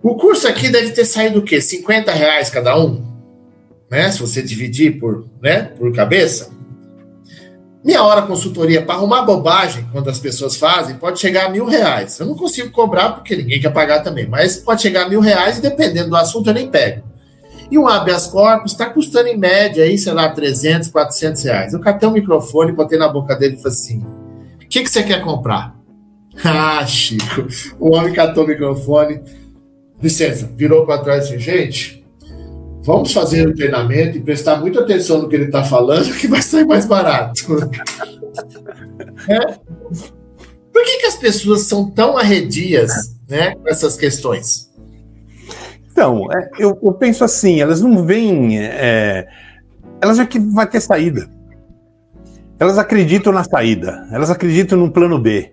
[0.03, 1.61] O curso aqui deve ter saído o quê?
[1.61, 3.05] 50 reais cada um?
[3.91, 4.11] Né?
[4.11, 6.51] Se você dividir por, né, por cabeça.
[7.85, 12.19] Meia hora consultoria para arrumar bobagem, quando as pessoas fazem, pode chegar a mil reais.
[12.19, 15.59] Eu não consigo cobrar porque ninguém quer pagar também, mas pode chegar a mil reais
[15.59, 17.03] e dependendo do assunto eu nem pego.
[17.71, 21.73] E um habeas corpus está custando em média aí, sei lá, 300, 400 reais.
[21.73, 23.99] Eu catei um microfone, botei na boca dele e falei assim:
[24.57, 25.75] o que, que você quer comprar?
[26.43, 29.21] Ah, Chico, o homem catou o microfone.
[30.03, 32.01] Licença, virou para trás assim, gente,
[32.83, 36.41] Vamos fazer o treinamento e prestar muita atenção no que ele está falando, que vai
[36.41, 37.43] sair mais barato.
[39.29, 39.59] é.
[40.73, 42.91] Por que, que as pessoas são tão arredias
[43.29, 44.71] né, com essas questões?
[45.93, 48.59] Então, é, eu, eu, penso assim, elas não veem.
[48.59, 49.29] É,
[50.01, 51.29] elas já que vai ter saída.
[52.59, 55.53] Elas acreditam na saída, elas acreditam no plano B.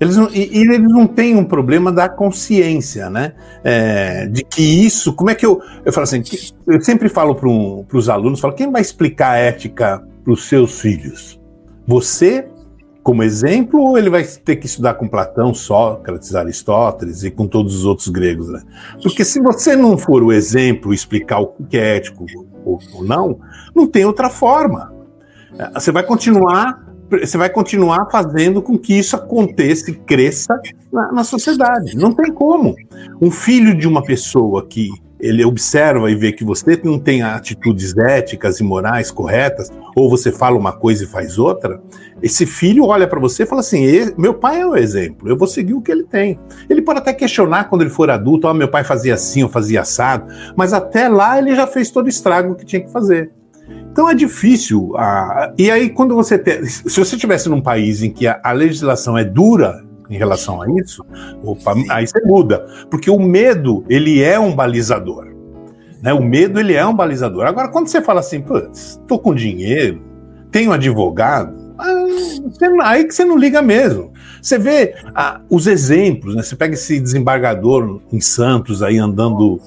[0.00, 3.32] Eles não, e, e, eles não têm um problema da consciência, né?
[3.62, 5.62] É, de que isso, como é que eu.
[5.84, 6.22] Eu falo assim,
[6.66, 10.80] eu sempre falo para os alunos, falo, quem vai explicar a ética para os seus
[10.80, 11.40] filhos?
[11.86, 12.48] Você,
[13.02, 17.74] como exemplo, ou ele vai ter que estudar com Platão, Sócrates, Aristóteles e com todos
[17.76, 18.62] os outros gregos, né?
[19.02, 22.26] Porque se você não for o exemplo, explicar o que é ético
[22.64, 23.38] ou, ou não,
[23.74, 24.92] não tem outra forma.
[25.74, 30.60] Você vai continuar você vai continuar fazendo com que isso aconteça e cresça
[30.92, 31.96] na, na, sociedade.
[31.96, 32.74] Não tem como.
[33.20, 34.88] Um filho de uma pessoa que
[35.20, 40.30] ele observa e vê que você não tem atitudes éticas e morais corretas, ou você
[40.30, 41.80] fala uma coisa e faz outra,
[42.22, 43.86] esse filho olha para você e fala assim:
[44.18, 46.38] meu pai é o exemplo, eu vou seguir o que ele tem.
[46.68, 49.80] Ele pode até questionar quando ele for adulto: oh, meu pai fazia assim, ou fazia
[49.80, 53.32] assado, mas até lá ele já fez todo o estrago que tinha que fazer.
[53.90, 54.96] Então é difícil.
[54.96, 55.52] A...
[55.56, 56.42] E aí, quando você.
[56.66, 60.66] Se você estivesse num país em que a, a, legislação é dura em relação a
[60.80, 61.04] isso,
[61.42, 62.66] opa, aí você muda.
[62.90, 65.26] Porque o medo, ele é um balizador.
[66.02, 66.12] Né?
[66.12, 67.46] O medo, ele é um balizador.
[67.46, 70.02] Agora, quando você fala assim, putz, tô com dinheiro,
[70.50, 71.63] tenho advogado, ah,
[72.82, 74.12] aí que você não liga mesmo.
[74.40, 76.42] Você vê ah, os exemplos, né?
[76.42, 79.60] Você pega esse desembargador em Santos aí andando.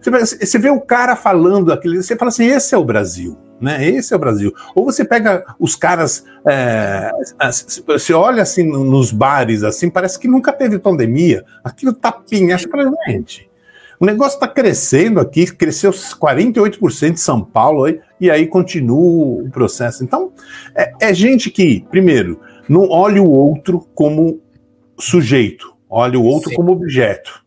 [0.00, 3.36] Você vê, você vê o cara falando aquilo, você fala assim: esse é o Brasil
[3.62, 3.86] né?
[3.86, 4.52] Esse é o Brasil.
[4.74, 7.12] Ou você pega os caras, é,
[7.86, 11.44] você olha assim nos bares, assim, parece que nunca teve pandemia.
[11.62, 13.48] Aquilo tá pinhacho pra gente.
[14.00, 19.50] O negócio está crescendo aqui, cresceu 48% em São Paulo, aí, e aí continua o
[19.50, 20.04] processo.
[20.04, 20.32] Então,
[20.76, 24.40] é, é gente que, primeiro, não olha o outro como
[24.96, 26.54] sujeito, olha o outro Sim.
[26.54, 27.42] como objeto.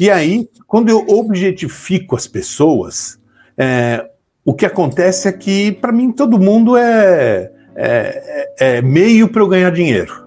[0.00, 3.20] E aí, quando eu objetifico as pessoas,
[3.58, 4.08] é,
[4.42, 9.48] o que acontece é que, para mim, todo mundo é, é, é meio para eu
[9.48, 10.24] ganhar dinheiro.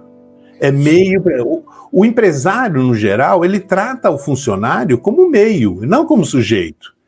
[0.62, 1.19] É meio.
[1.19, 6.98] Pra, o, o empresário, no geral, ele trata o funcionário como meio, não como sujeito.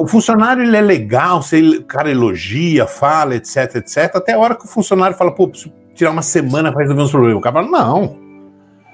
[0.00, 4.38] O funcionário ele é legal, se ele, o cara elogia, fala, etc, etc, até a
[4.38, 7.38] hora que o funcionário fala, pô, preciso tirar uma semana para resolver uns problemas.
[7.38, 8.18] O cara fala, não.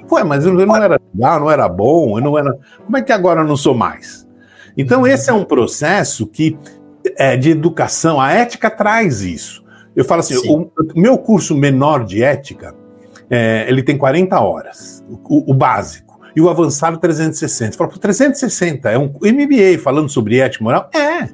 [0.06, 2.58] Pô, mas eu não era legal, não era bom, eu não era.
[2.84, 4.26] Como é que agora eu não sou mais?
[4.76, 6.56] Então, esse é um processo que
[7.16, 9.64] é, de educação, a ética traz isso.
[9.94, 12.74] Eu falo assim, o, o, meu curso menor de ética,
[13.28, 16.07] é, ele tem 40 horas, o, o, básico,
[16.38, 17.76] e o avançado 360.
[17.76, 20.88] Fala, 360 é um MBA falando sobre ética moral?
[20.94, 21.28] É.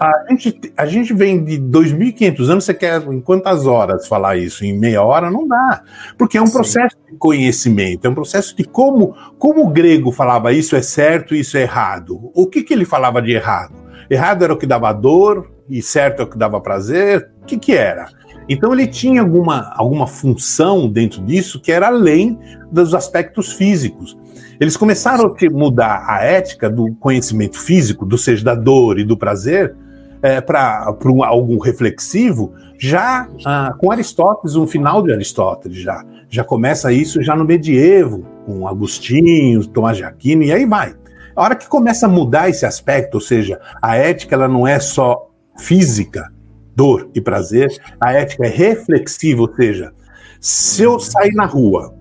[0.00, 4.36] A, a, gente, a gente vem de 2.500 anos, você quer em quantas horas falar
[4.36, 4.64] isso?
[4.64, 5.30] Em meia hora?
[5.30, 5.84] Não dá.
[6.18, 6.54] Porque é um Sim.
[6.54, 11.32] processo de conhecimento, é um processo de como, como o grego falava isso é certo,
[11.32, 12.32] isso é errado.
[12.34, 13.74] O que, que ele falava de errado?
[14.10, 17.30] Errado era o que dava dor e certo é o que dava prazer.
[17.42, 18.08] O que, que era?
[18.50, 22.36] Então ele tinha alguma, alguma função dentro disso que era além
[22.68, 24.18] dos aspectos físicos.
[24.58, 29.16] Eles começaram a mudar a ética do conhecimento físico, do seja da dor e do
[29.16, 29.76] prazer,
[30.20, 36.04] é, para um, algo reflexivo, já ah, com Aristóteles, um final de Aristóteles já.
[36.28, 40.94] Já começa isso já no medievo, com Agostinho, Tomás de Aquino, e aí vai.
[41.36, 44.80] A hora que começa a mudar esse aspecto, ou seja, a ética ela não é
[44.80, 46.32] só física,
[46.80, 47.68] dor e prazer,
[48.00, 49.92] a ética é reflexiva, ou seja,
[50.40, 51.94] Se eu sair na rua,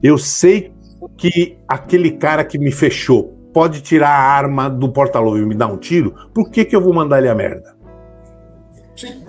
[0.00, 0.72] eu sei
[1.16, 5.66] que aquele cara que me fechou pode tirar a arma do porta-luva e me dar
[5.66, 7.74] um tiro, por que, que eu vou mandar ele a merda?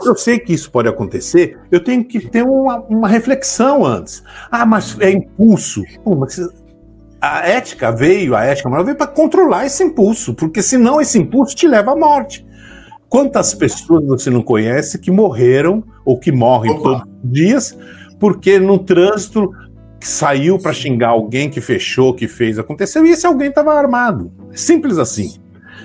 [0.05, 4.23] Eu sei que isso pode acontecer, eu tenho que ter uma, uma reflexão antes.
[4.51, 5.81] Ah, mas é impulso.
[6.03, 6.39] Pô, mas
[7.19, 11.55] a ética veio, a ética moral veio para controlar esse impulso, porque senão esse impulso
[11.55, 12.45] te leva à morte.
[13.11, 16.81] Quantas pessoas você não conhece que morreram ou que morrem Opa.
[16.81, 17.77] todos os dias
[18.17, 19.51] porque no trânsito
[19.99, 24.31] saiu para xingar alguém que fechou, que fez, aconteceu, e esse alguém estava armado.
[24.53, 25.33] Simples assim.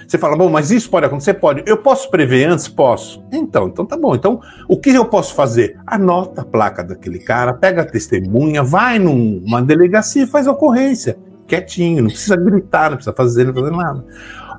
[0.06, 1.34] Você fala, bom, mas isso pode acontecer?
[1.34, 1.64] Pode.
[1.66, 2.68] Eu posso prever antes?
[2.68, 3.20] Posso.
[3.32, 4.14] Então, então tá bom.
[4.14, 5.76] Então, o que eu posso fazer?
[5.84, 11.18] Anota a placa daquele cara, pega a testemunha, vai numa delegacia e faz a ocorrência
[11.46, 14.04] quietinho, não precisa gritar, não precisa fazer, não fazer nada.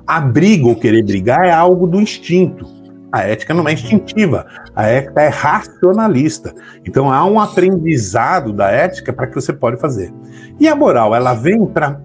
[0.08, 2.66] A briga ou querer brigar é algo do instinto.
[3.12, 6.54] A ética não é instintiva, a ética é racionalista.
[6.82, 10.10] Então há um aprendizado da ética para que você pode fazer.
[10.58, 12.00] E a moral, ela vem para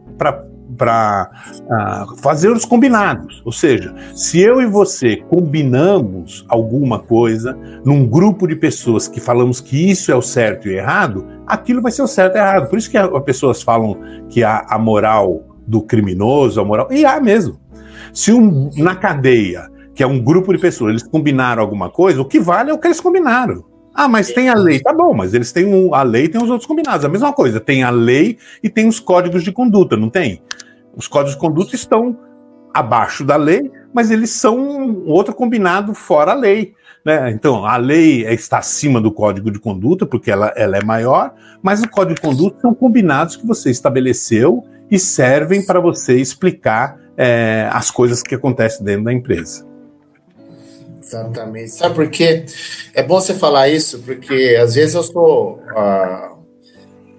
[0.77, 1.29] para
[1.69, 3.41] uh, fazer os combinados.
[3.45, 9.61] Ou seja, se eu e você combinamos alguma coisa num grupo de pessoas que falamos
[9.61, 12.69] que isso é o certo e errado, aquilo vai ser o certo e errado.
[12.69, 13.97] Por isso que as pessoas falam
[14.29, 16.87] que há a moral do criminoso, a moral.
[16.91, 17.59] E há mesmo.
[18.13, 22.25] Se um, na cadeia, que é um grupo de pessoas, eles combinaram alguma coisa, o
[22.25, 23.65] que vale é o que eles combinaram.
[23.93, 24.79] Ah, mas tem a lei.
[24.79, 27.05] Tá bom, mas eles têm um, a lei e tem os outros combinados.
[27.05, 30.41] A mesma coisa, tem a lei e tem os códigos de conduta, não tem?
[30.95, 32.17] Os códigos de conduta estão
[32.73, 36.73] abaixo da lei, mas eles são um outro combinado fora a lei.
[37.05, 37.31] Né?
[37.31, 41.83] Então, a lei está acima do código de conduta, porque ela, ela é maior, mas
[41.83, 47.67] o código de conduta são combinados que você estabeleceu e servem para você explicar é,
[47.71, 49.65] as coisas que acontecem dentro da empresa.
[51.01, 51.71] Exatamente.
[51.71, 52.45] Sabe por quê?
[52.93, 56.33] É bom você falar isso, porque às vezes eu sou ah,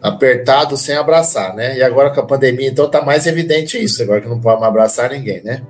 [0.02, 1.78] apertado sem abraçar, né?
[1.78, 5.10] E agora com a pandemia, então tá mais evidente isso, agora que não pode abraçar
[5.10, 5.62] ninguém, né?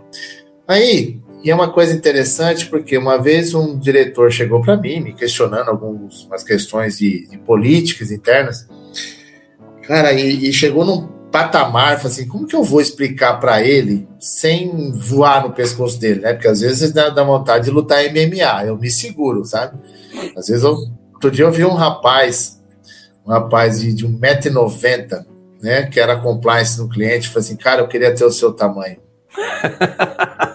[0.66, 5.12] Aí, e é uma coisa interessante, porque uma vez um diretor chegou para mim, me
[5.12, 8.66] questionando algumas questões de, de políticas internas,
[9.82, 14.92] cara, e, e chegou num patamar, assim, como que eu vou explicar para ele sem
[14.92, 16.32] voar no pescoço dele, né?
[16.32, 19.76] Porque às vezes dá, dá vontade de lutar MMA, eu me seguro, sabe?
[20.36, 20.76] Às vezes eu,
[21.12, 22.62] outro dia eu vi um rapaz,
[23.26, 25.26] um rapaz de, de 1,90m,
[25.60, 25.82] né?
[25.86, 28.98] Que era compliance no cliente, falou assim, cara, eu queria ter o seu tamanho.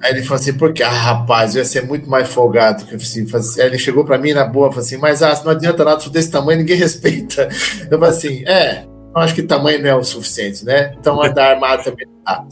[0.00, 2.86] Aí ele falou assim, porque, ah, rapaz, eu ia ser muito mais folgado.
[2.86, 5.50] Que assim, assim, aí ele chegou para mim na boa, falou assim, mas ah, não
[5.50, 7.48] adianta nada, desse tamanho, ninguém respeita.
[7.90, 10.94] Eu falei assim, é, acho que tamanho não é o suficiente, né?
[10.98, 12.44] Então andar armado também não dá.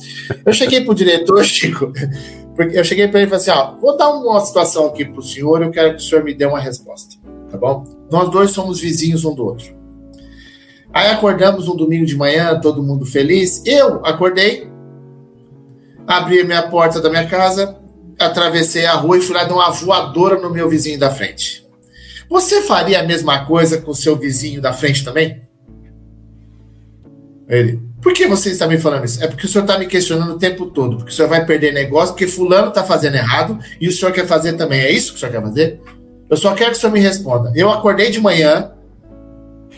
[0.45, 1.93] Eu cheguei pro diretor, Chico,
[2.55, 5.23] porque eu cheguei para ele e falei assim: ó, vou dar uma situação aqui pro
[5.23, 7.17] senhor, eu quero que o senhor me dê uma resposta,
[7.51, 7.85] tá bom?
[8.11, 9.77] Nós dois somos vizinhos um do outro.
[10.93, 13.63] Aí acordamos um domingo de manhã, todo mundo feliz.
[13.65, 14.69] Eu acordei,
[16.07, 17.79] abri a minha porta da minha casa,
[18.19, 21.65] atravessei a rua e fui lá dar uma voadora no meu vizinho da frente.
[22.29, 25.48] Você faria a mesma coisa com o seu vizinho da frente também?
[27.49, 29.23] Ele, por que você está me falando isso?
[29.25, 31.73] É porque o senhor está me questionando o tempo todo, porque o senhor vai perder
[31.73, 34.81] negócio, porque fulano está fazendo errado e o senhor quer fazer também.
[34.81, 35.81] É isso que o senhor quer fazer?
[36.29, 37.51] Eu só quero que o senhor me responda.
[37.55, 38.73] Eu acordei de manhã,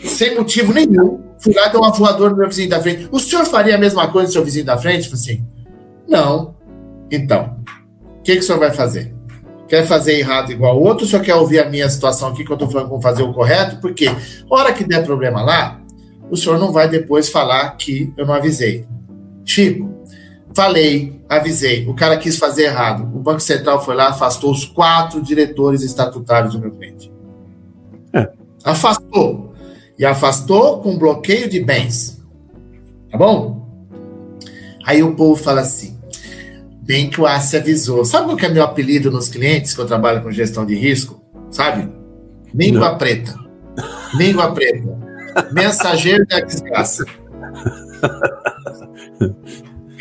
[0.03, 3.07] sem motivo nenhum, fui lá dar uma voadora no meu vizinho da frente.
[3.11, 5.09] O senhor faria a mesma coisa no seu vizinho da frente?
[5.09, 5.45] Falei assim,
[6.07, 6.55] não.
[7.09, 7.57] Então,
[8.19, 9.13] o que, que o senhor vai fazer?
[9.67, 11.05] Quer fazer errado igual o outro?
[11.05, 13.33] O senhor quer ouvir a minha situação aqui que eu estou falando como fazer o
[13.33, 13.77] correto?
[13.77, 14.09] Porque,
[14.49, 15.80] hora que der problema lá,
[16.31, 18.85] o senhor não vai depois falar que eu não avisei.
[19.43, 19.93] Chico,
[20.55, 23.03] falei, avisei, o cara quis fazer errado.
[23.13, 27.11] O Banco Central foi lá, afastou os quatro diretores estatutários do meu cliente.
[28.13, 28.31] É.
[28.63, 29.53] Afastou.
[29.99, 32.19] E afastou com bloqueio de bens.
[33.11, 33.61] Tá bom?
[34.85, 35.99] Aí o povo fala assim:
[36.81, 38.05] bem que o ACE avisou.
[38.05, 41.21] Sabe qual que é meu apelido nos clientes que eu trabalho com gestão de risco?
[41.49, 41.91] Sabe?
[42.53, 43.35] Língua preta.
[44.15, 45.00] Língua preta.
[45.51, 47.05] Mensageiro da desgraça.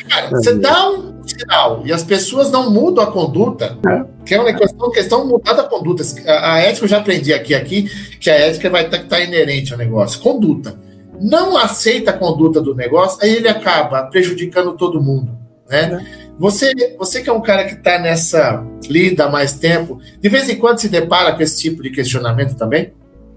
[0.08, 3.78] Cara, você dá um sinal e as pessoas não mudam a conduta,
[4.24, 6.02] que é uma questão, questão mudar da conduta.
[6.26, 9.20] A, a, ética eu já aprendi aqui, aqui que a ética vai estar tá, tá
[9.20, 10.20] inerente ao negócio.
[10.20, 10.78] Conduta.
[11.20, 15.38] Não aceita a conduta do negócio, aí ele acaba prejudicando todo mundo.
[15.68, 16.02] Né?
[16.16, 16.30] É.
[16.38, 20.48] Você, você que é um cara que está nessa lida há mais tempo, de vez
[20.48, 22.92] em quando se depara com esse tipo de questionamento também?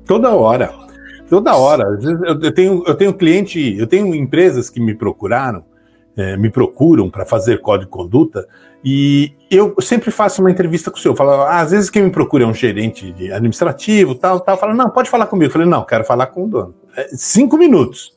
[0.07, 0.74] Toda hora.
[1.30, 1.86] Toda hora.
[2.41, 5.63] Eu tenho, eu tenho cliente, eu tenho empresas que me procuraram
[6.15, 8.47] é, me procuram para fazer código de conduta,
[8.84, 11.15] e eu sempre faço uma entrevista com o senhor.
[11.15, 14.57] Falo, ah, às vezes quem me procura é um gerente administrativo, tal, tal.
[14.57, 15.47] Fala, não, pode falar comigo.
[15.47, 16.76] Eu falei, não, quero falar com o dono.
[16.95, 18.13] É, cinco minutos,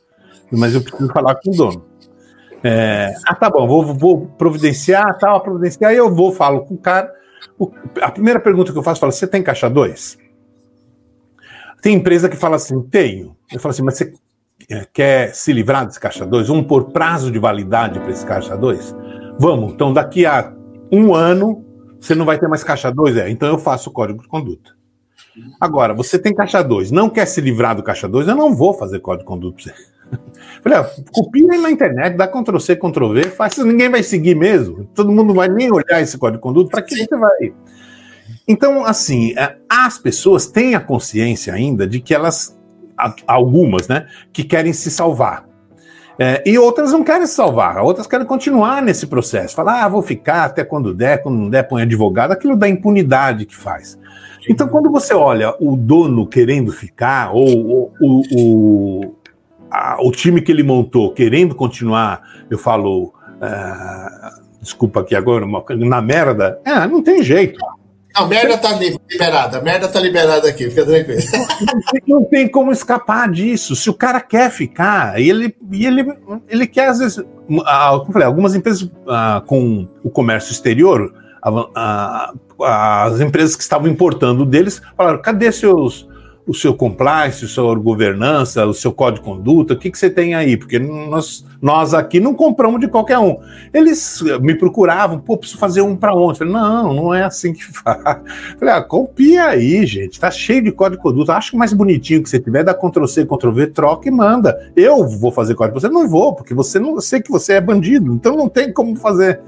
[0.51, 1.85] mas eu preciso falar com o dono.
[2.65, 6.79] É, ah, tá bom, vou, vou providenciar, tal, providenciar, e eu vou, falo com o
[6.79, 7.13] cara.
[7.59, 7.71] O,
[8.03, 10.19] a primeira pergunta que eu faço, fala, você tem caixa 2?
[11.81, 13.37] Tem empresa que fala assim, tenho.
[13.53, 14.13] Eu falo assim, mas você
[14.69, 16.49] é, quer se livrar desse caixa 2?
[16.49, 18.95] Vamos pôr prazo de validade para esse caixa 2?
[19.39, 20.53] Vamos, então daqui a
[20.91, 21.65] um ano
[22.01, 23.17] você não vai ter mais caixa 2?
[23.17, 24.77] É, então eu faço o código de conduta.
[25.61, 28.73] Agora, você tem caixa 2, não quer se livrar do caixa 2, eu não vou
[28.73, 29.97] fazer código de conduta para você.
[30.63, 34.35] Falei, ó, copia aí na internet, dá Ctrl C, Ctrl V, faz, ninguém vai seguir
[34.35, 34.87] mesmo.
[34.95, 37.53] Todo mundo vai nem olhar esse código de conduta, para que você vai?
[38.49, 42.57] Então, assim, é, as pessoas têm a consciência ainda de que elas,
[43.27, 45.45] algumas, né, que querem se salvar.
[46.19, 49.55] É, e outras não querem se salvar, outras querem continuar nesse processo.
[49.55, 53.45] Falar, ah, vou ficar até quando der, quando não der, põe advogado, aquilo da impunidade
[53.45, 53.99] que faz.
[54.49, 59.15] Então, quando você olha o dono querendo ficar, ou, o, o,
[59.71, 65.45] a, o time que ele montou querendo continuar, eu falo, uh, desculpa aqui agora,
[65.77, 67.59] na merda, é, não tem jeito.
[68.17, 71.21] Não, merda tá liberada, merda tá liberada aqui, fica tranquilo.
[72.07, 73.77] Não tem como escapar disso.
[73.77, 76.17] Se o cara quer ficar, ele, ele,
[76.49, 77.23] ele quer, às vezes,
[78.11, 81.13] falei, algumas empresas ah, com o comércio exterior,
[82.59, 86.09] as empresas que estavam importando deles falaram: cadê seus
[86.47, 90.09] o seu compliance, a sua governança, o seu código de conduta, o que, que você
[90.09, 90.57] tem aí?
[90.57, 93.39] Porque nós, nós aqui não compramos de qualquer um.
[93.75, 96.39] Eles me procuravam, pô, preciso fazer um para onde?
[96.39, 98.21] Falei, não, não é assim que faz.
[98.59, 101.33] Falei, ah, copia aí, gente, tá cheio de código de conduta.
[101.33, 104.71] Acho mais bonitinho que você tiver, dá Ctrl C, Ctrl V, troca e manda.
[104.77, 108.13] Eu vou fazer código, você não vou, porque você não sei que você é bandido,
[108.13, 109.41] então não tem como fazer.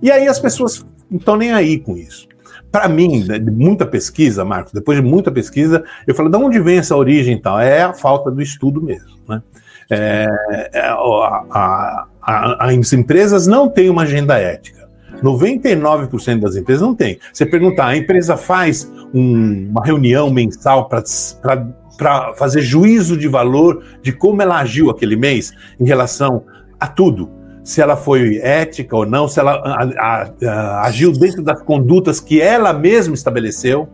[0.00, 2.28] E aí as pessoas não estão nem aí com isso
[2.70, 6.78] para mim, de muita pesquisa, Marcos, depois de muita pesquisa, eu falo, de onde vem
[6.78, 7.58] essa origem e tal?
[7.58, 9.42] É a falta do estudo mesmo, né?
[9.88, 10.26] É,
[10.74, 14.86] é, a, a, as empresas não têm uma agenda ética.
[15.22, 17.18] 99% das empresas não tem.
[17.32, 24.12] Você perguntar, a empresa faz um, uma reunião mensal para fazer juízo de valor de
[24.12, 26.44] como ela agiu aquele mês em relação
[26.78, 27.35] a tudo
[27.66, 32.20] se ela foi ética ou não, se ela a, a, a, agiu dentro das condutas
[32.20, 33.88] que ela mesma estabeleceu.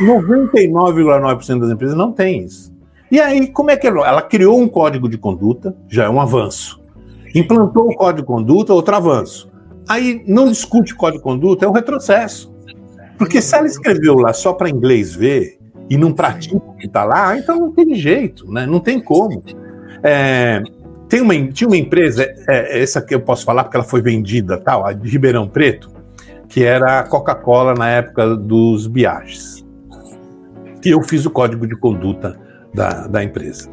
[0.00, 2.72] 99,9% das empresas não tem isso.
[3.10, 6.20] E aí, como é que ela, ela criou um código de conduta, já é um
[6.20, 6.80] avanço.
[7.34, 9.50] Implantou o código de conduta, outro avanço.
[9.88, 12.54] Aí não discute código de conduta, é um retrocesso.
[13.18, 15.58] Porque se ela escreveu lá só para inglês ver
[15.90, 18.66] e não pratica o que está lá, então não tem jeito, né?
[18.66, 19.42] não tem como.
[20.00, 20.62] É,
[21.08, 24.58] tem uma, tinha uma empresa, é, essa que eu posso falar porque ela foi vendida,
[24.58, 25.90] tal, a de Ribeirão Preto,
[26.48, 29.64] que era a Coca-Cola na época dos viagens.
[30.84, 32.38] E eu fiz o código de conduta
[32.74, 33.70] da, da empresa.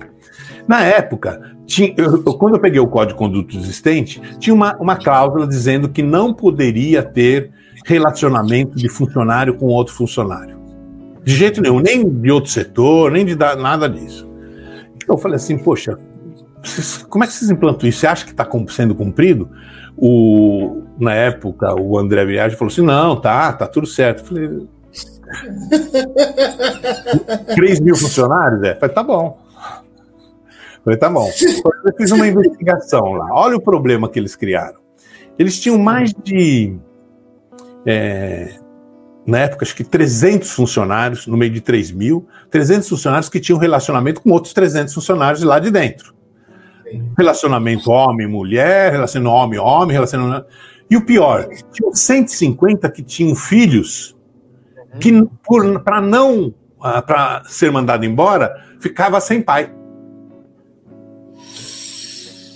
[0.67, 4.95] Na época, tinha, eu, quando eu peguei o código de conduta existente, tinha uma, uma
[4.95, 7.51] cláusula dizendo que não poderia ter
[7.85, 10.57] relacionamento de funcionário com outro funcionário.
[11.23, 14.29] De jeito nenhum, nem de outro setor, nem de nada disso.
[15.07, 15.97] Eu falei assim, poxa,
[17.09, 17.99] como é que vocês implantam isso?
[17.99, 19.49] Você acha que está sendo cumprido?
[19.97, 24.19] O, na época, o André Viagem falou assim: não, tá, tá tudo certo.
[24.19, 24.67] Eu falei.
[27.55, 28.63] 3 mil funcionários?
[28.63, 28.75] É?
[28.75, 29.39] Falei, tá bom.
[30.83, 31.27] Falei, tá bom.
[31.85, 33.27] Eu fiz uma investigação lá.
[33.31, 34.79] Olha o problema que eles criaram.
[35.37, 36.77] Eles tinham mais de.
[37.85, 38.55] É,
[39.25, 43.57] na época, acho que 300 funcionários, no meio de 3 mil, 300 funcionários que tinham
[43.57, 46.14] relacionamento com outros 300 funcionários lá de dentro.
[47.17, 50.45] Relacionamento homem-mulher, relacionamento homem-homem, relacionamento.
[50.89, 54.15] E o pior, tinha 150 que tinham filhos
[54.99, 55.11] que,
[55.83, 56.53] para não.
[56.77, 59.73] Uh, para ser mandado embora, ficava sem pai.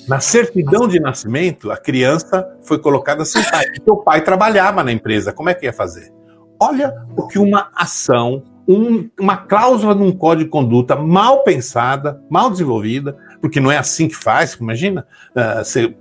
[0.08, 3.66] Na certidão de nascimento, a criança foi colocada sem pai.
[3.88, 5.34] O pai trabalhava na empresa.
[5.34, 6.12] Como é que ia fazer?
[6.60, 12.50] Olha o que uma ação, um, uma cláusula num código de conduta mal pensada, mal
[12.50, 15.06] desenvolvida, porque não é assim que faz, imagina.
[15.32, 15.94] Uh,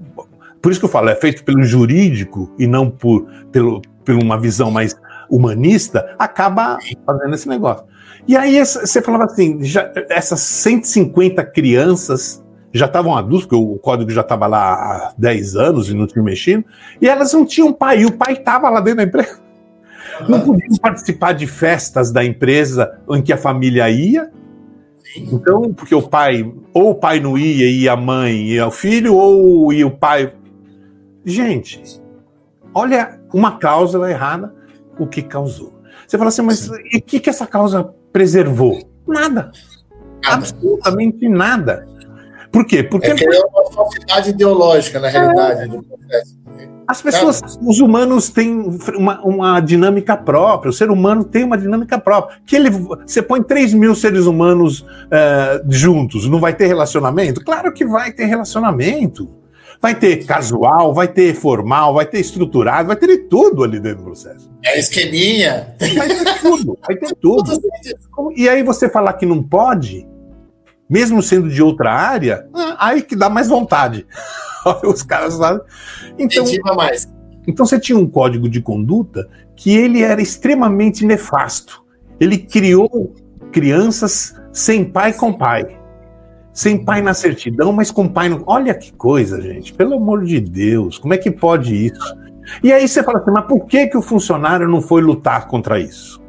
[0.60, 4.38] por isso que eu falo, é feito pelo jurídico e não por, pelo, por uma
[4.38, 4.96] visão mais
[5.30, 7.84] humanista, acaba fazendo esse negócio.
[8.26, 14.10] E aí você falava assim, já, essas 150 crianças já estavam adultos, porque o código
[14.10, 16.64] já estava lá há 10 anos e não tinha mexido,
[17.00, 19.38] e elas não tinham pai, e o pai estava lá dentro da empresa.
[20.28, 24.30] Não podiam participar de festas da empresa em que a família ia,
[25.16, 29.14] então, porque o pai, ou o pai não ia, ia a mãe e o filho,
[29.14, 30.32] ou ia o pai.
[31.24, 31.82] Gente,
[32.74, 34.54] olha uma causa errada,
[34.98, 35.72] o que causou.
[36.06, 38.78] Você fala assim, mas e o que, que essa causa preservou?
[39.06, 39.28] Nada.
[39.28, 39.52] nada.
[40.24, 41.86] Absolutamente nada.
[42.50, 42.82] Por quê?
[42.82, 43.08] Porque.
[43.08, 45.66] É que é uma falsidade ideológica, na realidade, é.
[45.66, 46.38] do processo.
[46.88, 48.50] As pessoas, os humanos têm
[48.96, 52.38] uma, uma, dinâmica própria, o ser humano tem uma dinâmica própria.
[52.46, 54.86] Que ele, você põe 3 mil seres humanos uh,
[55.68, 57.44] juntos, não vai ter relacionamento?
[57.44, 59.28] Claro que vai ter relacionamento.
[59.80, 64.04] Vai ter casual, vai ter formal, vai ter estruturado, vai ter tudo ali dentro do
[64.04, 64.50] processo.
[64.64, 65.74] É esqueminha.
[65.78, 67.52] Vai ter tudo, vai ter tudo.
[68.34, 70.08] E aí você falar que não pode,
[70.88, 74.06] mesmo sendo de outra área, ah, aí que dá mais vontade.
[74.84, 75.60] Os caras lá.
[76.18, 76.44] Então,
[76.76, 77.06] mais.
[77.46, 81.84] então você tinha um código de conduta que ele era extremamente nefasto.
[82.18, 83.14] Ele criou
[83.52, 85.78] crianças sem pai com pai.
[86.52, 88.42] Sem pai na certidão, mas com pai no.
[88.46, 89.72] Olha que coisa, gente.
[89.72, 92.16] Pelo amor de Deus, como é que pode isso?
[92.62, 95.78] E aí você fala assim, mas por que, que o funcionário não foi lutar contra
[95.78, 96.20] isso?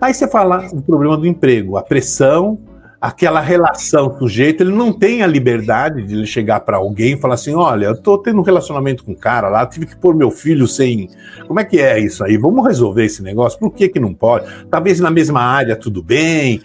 [0.00, 2.58] Aí você fala o problema do emprego, a pressão
[3.00, 7.34] aquela relação sujeito, ele não tem a liberdade de ele chegar para alguém e falar
[7.34, 10.30] assim: olha, eu tô tendo um relacionamento com um cara lá, tive que pôr meu
[10.30, 11.08] filho sem.
[11.46, 12.36] Como é que é isso aí?
[12.36, 13.58] Vamos resolver esse negócio?
[13.58, 14.46] Por que, que não pode?
[14.70, 16.60] Talvez na mesma área tudo bem,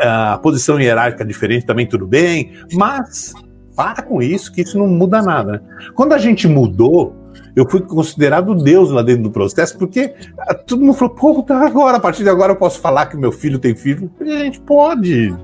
[0.00, 3.32] a, a posição hierárquica diferente também tudo bem, mas
[3.74, 5.62] para com isso, que isso não muda nada.
[5.94, 7.14] Quando a gente mudou,
[7.54, 10.14] eu fui considerado Deus lá dentro do processo, porque
[10.66, 13.32] todo mundo falou, pô, tá agora, a partir de agora eu posso falar que meu
[13.32, 14.10] filho tem filho.
[14.20, 15.34] A gente pode.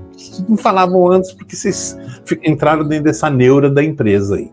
[0.47, 1.97] Não falavam antes porque vocês
[2.43, 4.51] entraram dentro dessa neura da empresa aí.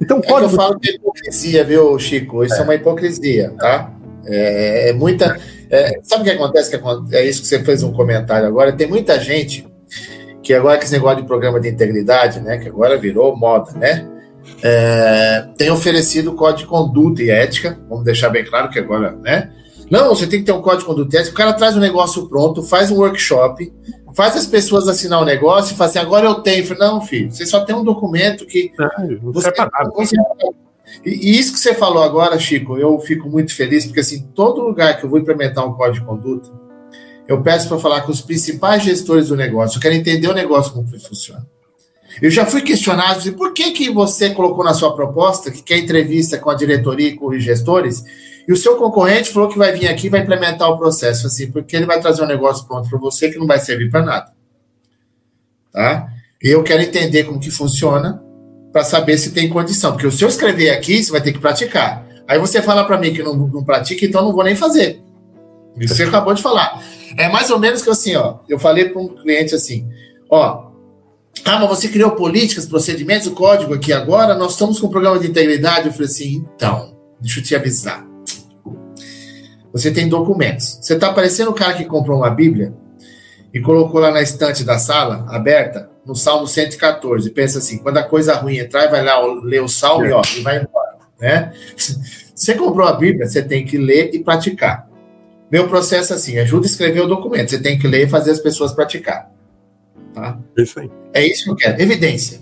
[0.00, 0.44] Então, é pode.
[0.44, 2.44] eu falo de hipocrisia, viu, Chico?
[2.44, 3.92] Isso é, é uma hipocrisia, tá?
[4.26, 5.38] É, é muita.
[5.70, 6.76] É, sabe o que acontece?
[6.76, 8.72] Que é isso que você fez um comentário agora.
[8.72, 9.66] Tem muita gente
[10.42, 12.58] que agora que esse negócio de programa de integridade, né?
[12.58, 14.06] Que agora virou moda, né?
[14.62, 19.52] É, tem oferecido código de conduta e ética, vamos deixar bem claro que agora, né?
[19.90, 21.34] Não, você tem que ter um código de conduta e ética.
[21.34, 23.72] O cara traz o um negócio pronto, faz um workshop,
[24.14, 26.66] faz as pessoas assinar o um negócio e fala assim: agora eu tenho.
[26.78, 28.72] não, filho, você só tem um documento que.
[28.78, 29.52] Não, você,
[29.94, 30.16] você,
[31.04, 34.98] e isso que você falou agora, Chico, eu fico muito feliz, porque assim, todo lugar
[34.98, 36.50] que eu vou implementar um código de conduta,
[37.26, 39.78] eu peço para falar com os principais gestores do negócio.
[39.78, 41.46] Eu quero entender o negócio como funciona.
[42.22, 45.78] Eu já fui questionado assim, por que, que você colocou na sua proposta que quer
[45.78, 48.04] entrevista com a diretoria e com os gestores,
[48.46, 51.50] e o seu concorrente falou que vai vir aqui e vai implementar o processo, assim,
[51.50, 54.32] porque ele vai trazer um negócio pronto para você que não vai servir para nada.
[55.72, 56.08] Tá?
[56.40, 58.22] Eu quero entender como que funciona
[58.70, 62.06] para saber se tem condição, porque se eu escrever aqui, você vai ter que praticar.
[62.28, 65.00] Aí você fala para mim que não, não pratica, então não vou nem fazer.
[65.78, 66.82] Isso você acabou de falar.
[67.16, 69.88] É mais ou menos que assim, ó, eu falei para um cliente assim,
[70.30, 70.73] ó,
[71.44, 75.18] ah, mas você criou políticas, procedimentos, o código aqui agora, nós estamos com um programa
[75.18, 75.86] de integridade.
[75.86, 78.06] Eu falei assim, então, deixa eu te avisar.
[79.72, 80.78] Você tem documentos.
[80.80, 82.72] Você está parecendo o cara que comprou uma Bíblia
[83.52, 87.28] e colocou lá na estante da sala, aberta, no Salmo 114.
[87.30, 90.40] Pensa assim, quando a coisa ruim entrar, vai lá ler o Salmo e, ó, e
[90.40, 90.94] vai embora.
[91.20, 91.52] Né?
[92.34, 94.88] Você comprou a Bíblia, você tem que ler e praticar.
[95.52, 97.50] Meu processo é assim, ajuda a escrever o documento.
[97.50, 99.30] Você tem que ler e fazer as pessoas praticar.
[100.14, 100.38] Tá?
[100.56, 100.90] É isso aí.
[101.12, 102.40] É isso que eu quero, evidência.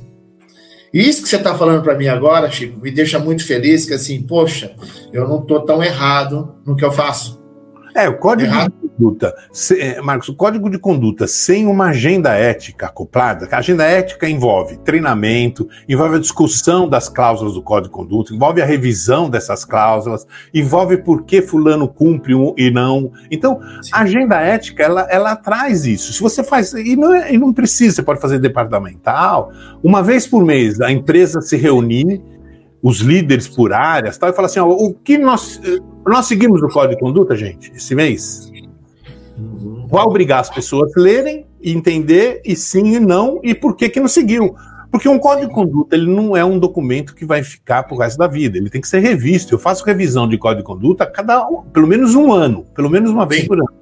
[0.92, 3.94] E isso que você está falando para mim agora, Chico, me deixa muito feliz, que
[3.94, 4.74] assim, poxa,
[5.10, 7.42] eu não estou tão errado no que eu faço.
[7.94, 8.72] É, o código Errado.
[8.96, 13.84] Conduta, se, é, Marcos, o código de conduta sem uma agenda ética acoplada, a agenda
[13.84, 19.28] ética envolve treinamento, envolve a discussão das cláusulas do código de conduta, envolve a revisão
[19.28, 23.12] dessas cláusulas, envolve por que fulano cumpre um e não.
[23.30, 23.90] Então, Sim.
[23.92, 26.12] a agenda ética, ela, ela traz isso.
[26.12, 29.50] Se você faz, e não, é, e não precisa, você pode fazer departamental,
[29.82, 32.20] uma vez por mês a empresa se reunir
[32.82, 35.60] os líderes por áreas, tal, e fala assim: ó, o que nós.
[36.04, 38.51] Nós seguimos o código de conduta, gente, esse mês.
[39.88, 44.00] Vai obrigar as pessoas a lerem, entender e sim e não, e por que, que
[44.00, 44.54] não seguiu.
[44.92, 48.18] Porque um código de conduta ele não é um documento que vai ficar pro resto
[48.18, 49.54] da vida, ele tem que ser revisto.
[49.54, 53.10] Eu faço revisão de código de conduta a cada pelo menos um ano, pelo menos
[53.10, 53.72] uma vez por ano.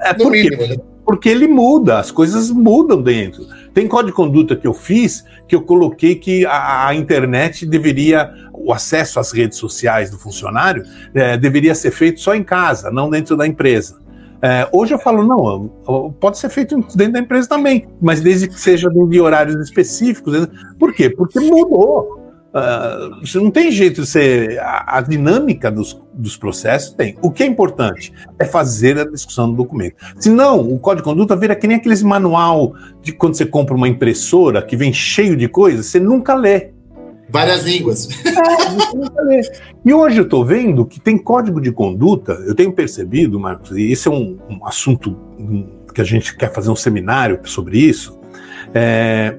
[0.00, 0.76] É porque, né?
[1.04, 3.46] porque ele muda, as coisas mudam dentro.
[3.74, 8.32] Tem código de conduta que eu fiz que eu coloquei que a, a internet deveria,
[8.54, 10.82] o acesso às redes sociais do funcionário
[11.14, 14.00] é, deveria ser feito só em casa, não dentro da empresa.
[14.42, 18.58] É, hoje eu falo, não, pode ser feito dentro da empresa também, mas desde que
[18.58, 20.48] seja de horários específicos.
[20.78, 21.08] Por quê?
[21.08, 22.20] Porque mudou.
[22.52, 24.58] Uh, não tem jeito de ser.
[24.58, 27.16] A, a, dinâmica dos, dos processos tem.
[27.22, 29.96] O que é importante é fazer a discussão do documento.
[30.18, 33.88] Senão, o código de conduta vira que nem aqueles manual de quando você compra uma
[33.88, 36.72] impressora que vem cheio de coisas, você nunca lê.
[37.32, 38.08] Várias línguas.
[39.84, 43.90] e hoje eu estou vendo que tem código de conduta, eu tenho percebido, Marcos, e
[43.90, 45.16] esse é um, um assunto
[45.94, 48.20] que a gente quer fazer um seminário sobre isso.
[48.74, 49.38] É,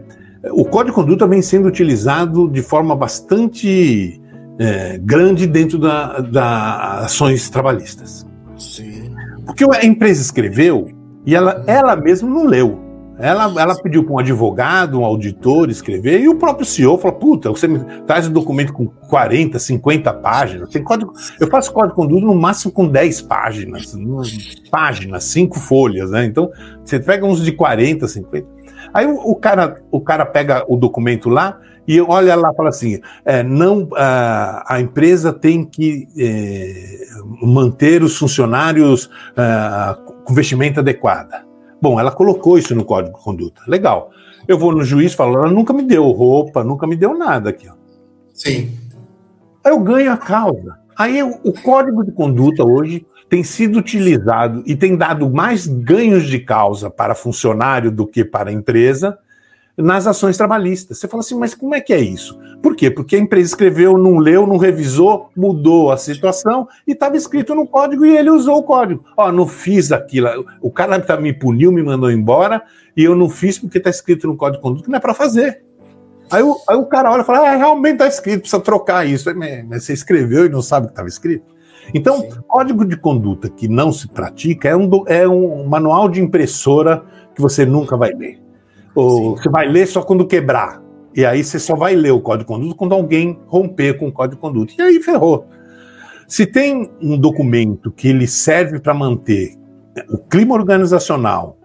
[0.51, 4.19] o código de conduta vem sendo utilizado de forma bastante
[4.57, 8.25] é, grande dentro das da ações trabalhistas.
[8.57, 9.13] Sim.
[9.45, 10.89] Porque a empresa escreveu
[11.25, 12.82] e ela, ela mesma não leu.
[13.19, 17.49] Ela, ela pediu para um advogado, um auditor escrever, e o próprio CEO falou: Puta,
[17.49, 20.69] você me traz um documento com 40, 50 páginas.
[20.69, 23.95] Tem código, eu faço código de conduta no máximo com 10 páginas,
[24.71, 26.25] páginas, 5 folhas, né?
[26.25, 26.49] Então,
[26.83, 28.47] você pega uns de 40, 50.
[28.93, 32.99] Aí o, o cara, o cara pega o documento lá e olha lá fala assim:
[33.23, 37.05] é, não, a, a, empresa tem que é,
[37.41, 39.95] manter os funcionários é,
[40.25, 41.52] com vestimenta adequada.
[41.83, 43.61] Bom, ela colocou isso no código de conduta.
[43.67, 44.09] Legal.
[44.47, 47.49] Eu vou no juiz e falo, ela nunca me deu roupa, nunca me deu nada
[47.49, 47.67] aqui.
[47.67, 47.73] Ó.
[48.33, 48.71] Sim.
[49.61, 50.79] Aí eu ganho a causa.
[50.95, 56.39] Aí o código de conduta hoje tem sido utilizado e tem dado mais ganhos de
[56.39, 59.19] causa para funcionário do que para empresa
[59.77, 60.99] nas ações trabalhistas.
[60.99, 62.37] Você fala assim, mas como é que é isso?
[62.61, 62.89] Por quê?
[62.89, 67.67] Porque a empresa escreveu, não leu, não revisou, mudou a situação e estava escrito no
[67.67, 69.03] código e ele usou o código.
[69.17, 70.45] Ó, não fiz aquilo.
[70.61, 72.63] O cara tá, me puniu, me mandou embora
[72.95, 75.13] e eu não fiz porque está escrito no código de conduta que não é para
[75.13, 75.63] fazer.
[76.31, 79.29] Aí o, aí o, cara olha e fala, ah, realmente está escrito, precisa trocar isso.
[79.35, 81.53] Mas você escreveu e não sabe o que estava escrito?
[81.93, 82.29] Então, Sim.
[82.47, 87.03] código de conduta que não se pratica é um, é um manual de impressora
[87.35, 88.42] que você nunca vai ler.
[88.95, 90.81] Ou você vai ler só quando quebrar.
[91.15, 94.11] E aí você só vai ler o código de conduta quando alguém romper com o
[94.11, 94.73] código de conduta.
[94.77, 95.47] E aí ferrou.
[96.27, 99.55] Se tem um documento que ele serve para manter
[100.09, 101.57] o clima organizacional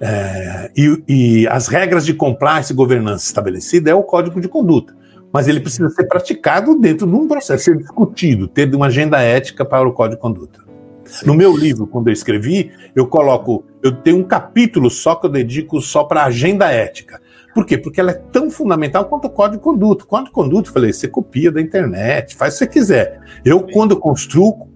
[0.00, 4.94] é, e, e, as regras de compliance e governança estabelecidas, é o código de conduta.
[5.32, 9.64] Mas ele precisa ser praticado dentro de um processo, ser discutido, ter uma agenda ética
[9.64, 10.65] para o código de conduta.
[11.06, 11.26] Sim.
[11.26, 15.30] No meu livro, quando eu escrevi, eu coloco, eu tenho um capítulo só que eu
[15.30, 17.20] dedico só para agenda ética.
[17.54, 17.78] Por quê?
[17.78, 20.04] Porque ela é tão fundamental quanto o código de conduta.
[20.04, 23.20] O código de conduta, eu falei, você copia da internet, faz o que você quiser.
[23.42, 24.68] Eu, quando eu construo,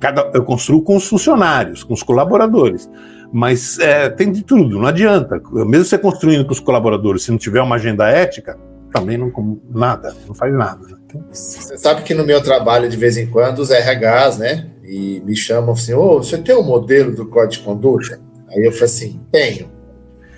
[0.00, 2.90] cada, eu construo com os funcionários, com os colaboradores.
[3.32, 5.40] Mas é, tem de tudo, não adianta.
[5.52, 8.58] Mesmo você construindo com os colaboradores, se não tiver uma agenda ética,
[8.92, 9.32] também não
[9.72, 10.86] nada, não faz nada.
[11.04, 15.20] Então, você sabe que no meu trabalho, de vez em quando, os RHs, né, e
[15.24, 18.20] me chamam assim, ô, oh, você tem um modelo do código de conduta?
[18.48, 19.70] Aí eu falei assim, tenho,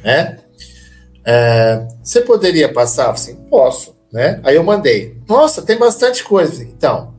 [0.04, 0.38] né?
[1.24, 3.06] É, você poderia passar?
[3.06, 4.40] Eu assim, posso, né?
[4.44, 6.62] Aí eu mandei, nossa, tem bastante coisa.
[6.62, 7.14] Então,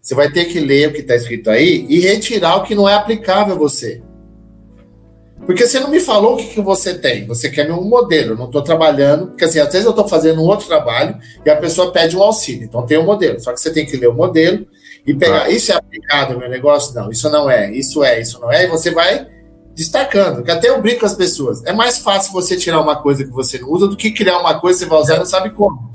[0.00, 2.88] você vai ter que ler o que está escrito aí e retirar o que não
[2.88, 4.00] é aplicável a você.
[5.44, 7.26] Porque você não me falou o que, que você tem.
[7.26, 8.32] Você quer um modelo.
[8.32, 9.28] Eu não estou trabalhando.
[9.28, 12.22] Porque assim, às vezes eu estou fazendo um outro trabalho e a pessoa pede um
[12.22, 12.64] auxílio.
[12.64, 13.40] Então tem um modelo.
[13.40, 14.66] Só que você tem que ler o modelo
[15.06, 15.44] e pegar.
[15.44, 15.50] Ah.
[15.50, 16.94] Isso é aplicado meu negócio?
[16.94, 17.70] Não, isso não é.
[17.72, 18.64] Isso é, isso não é.
[18.64, 19.26] E você vai
[19.74, 20.42] destacando.
[20.42, 21.64] Que até eu brinco com as pessoas.
[21.64, 24.60] É mais fácil você tirar uma coisa que você não usa do que criar uma
[24.60, 25.90] coisa que você vai usar e não sabe como.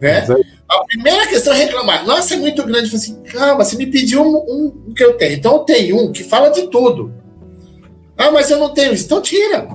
[0.00, 0.26] Né?
[0.68, 2.06] A primeira questão é reclamar.
[2.06, 2.90] Nossa, é muito grande.
[2.90, 4.36] Eu assim, calma, você me pediu um,
[4.88, 5.34] um que eu tenho.
[5.34, 7.12] Então eu tenho um que fala de tudo.
[8.16, 9.04] Ah, mas eu não tenho isso.
[9.04, 9.68] Então tira.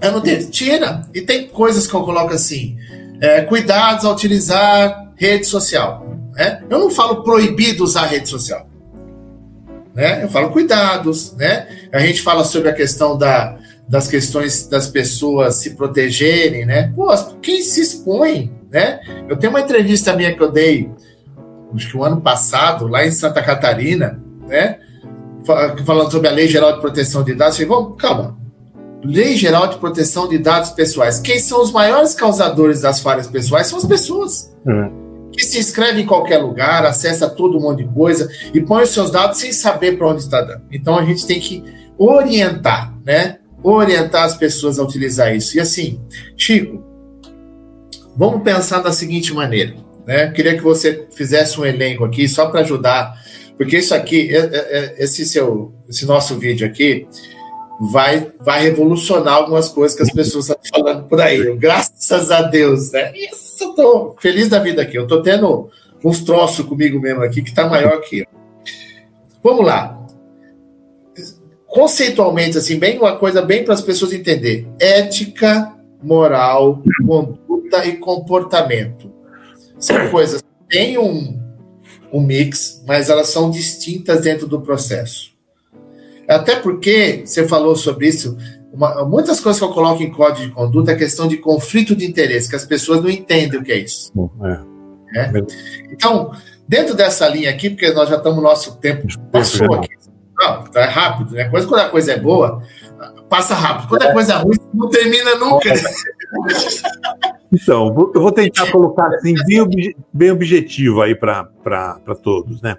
[0.00, 0.50] Eu não tenho.
[0.50, 1.02] Tira.
[1.14, 2.76] E tem coisas que eu coloco assim:
[3.20, 6.15] é, cuidados ao utilizar rede social.
[6.36, 6.62] Né?
[6.68, 8.68] Eu não falo proibido usar rede social.
[9.94, 10.22] Né?
[10.22, 11.34] Eu falo cuidados.
[11.34, 11.66] Né?
[11.90, 13.56] A gente fala sobre a questão da,
[13.88, 16.66] das questões das pessoas se protegerem.
[16.66, 16.92] Né?
[16.94, 17.08] Pô,
[17.40, 18.52] quem se expõe?
[18.70, 19.00] Né?
[19.28, 20.90] Eu tenho uma entrevista minha que eu dei,
[21.74, 24.78] acho que o um ano passado, lá em Santa Catarina, né?
[25.84, 28.36] falando sobre a Lei Geral de Proteção de Dados, eu falei, vamos, calma.
[29.04, 31.20] Lei Geral de Proteção de Dados Pessoais.
[31.20, 34.52] Quem são os maiores causadores das falhas pessoais são as pessoas.
[34.66, 35.05] Uhum.
[35.36, 38.90] Que se inscreve em qualquer lugar, acessa todo um monte de coisa e põe os
[38.90, 40.62] seus dados sem saber para onde está dando.
[40.72, 41.62] Então a gente tem que
[41.98, 43.38] orientar, né?
[43.62, 45.56] Orientar as pessoas a utilizar isso.
[45.56, 46.00] E assim,
[46.36, 46.82] Chico,
[48.16, 49.74] vamos pensar da seguinte maneira,
[50.06, 50.30] né?
[50.30, 53.14] Queria que você fizesse um elenco aqui só para ajudar
[53.56, 57.06] porque isso aqui, é, é, é, esse seu, esse nosso vídeo aqui,
[57.80, 61.54] vai, vai revolucionar algumas coisas que as pessoas estão falando por aí.
[61.56, 63.12] Graças a Deus, né?
[63.14, 64.96] Isso, eu tô feliz da vida aqui.
[64.96, 65.68] Eu tô tendo
[66.04, 68.26] uns troços comigo mesmo aqui que tá maior que
[69.42, 69.96] Vamos lá.
[71.66, 74.66] Conceitualmente, assim, bem uma coisa bem para as pessoas entender.
[74.80, 75.72] Ética,
[76.02, 79.12] moral, conduta e comportamento.
[79.78, 81.38] São coisas que têm um,
[82.12, 85.35] um mix, mas elas são distintas dentro do processo.
[86.28, 88.36] Até porque você falou sobre isso,
[88.72, 92.04] uma, muitas coisas que eu coloco em código de conduta é questão de conflito de
[92.04, 94.12] interesse, que as pessoas não entendem o que é isso.
[94.44, 94.76] É.
[95.14, 95.32] É?
[95.90, 96.32] Então,
[96.68, 99.88] dentro dessa linha aqui, porque nós já estamos no nosso tempo, passou aqui.
[100.38, 101.48] Não, tá rápido, né?
[101.48, 102.62] Coisa, quando a coisa é boa,
[103.30, 103.88] passa rápido.
[103.88, 105.72] Quando a coisa é ruim, não termina nunca.
[107.50, 111.48] Então, eu vou tentar colocar assim, bem, bem objetivo aí para
[112.22, 112.76] todos, né?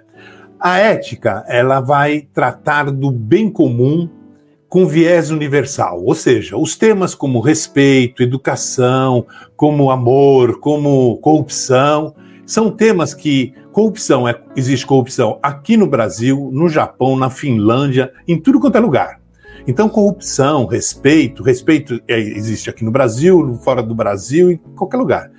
[0.60, 4.08] A ética, ela vai tratar do bem comum
[4.68, 9.24] com viés universal, ou seja, os temas como respeito, educação,
[9.56, 16.68] como amor, como corrupção, são temas que corrupção é, existe corrupção aqui no Brasil, no
[16.68, 19.20] Japão, na Finlândia, em tudo quanto é lugar.
[19.66, 25.30] Então, corrupção, respeito, respeito é, existe aqui no Brasil, fora do Brasil, em qualquer lugar.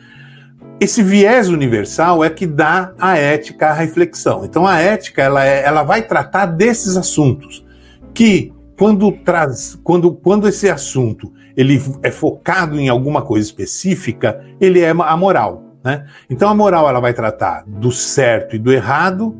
[0.80, 4.46] Esse viés universal é que dá a ética à reflexão.
[4.46, 7.66] Então, a ética ela, é, ela vai tratar desses assuntos
[8.14, 14.80] que quando traz, quando, quando esse assunto ele é focado em alguma coisa específica, ele
[14.80, 15.76] é a moral.
[15.84, 16.06] Né?
[16.30, 19.36] Então a moral ela vai tratar do certo e do errado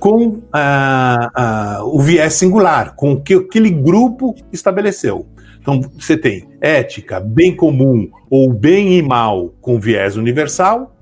[0.00, 5.28] com ah, ah, o viés singular, com o que aquele grupo estabeleceu.
[5.64, 10.94] Então você tem ética, bem comum ou bem e mal com viés universal,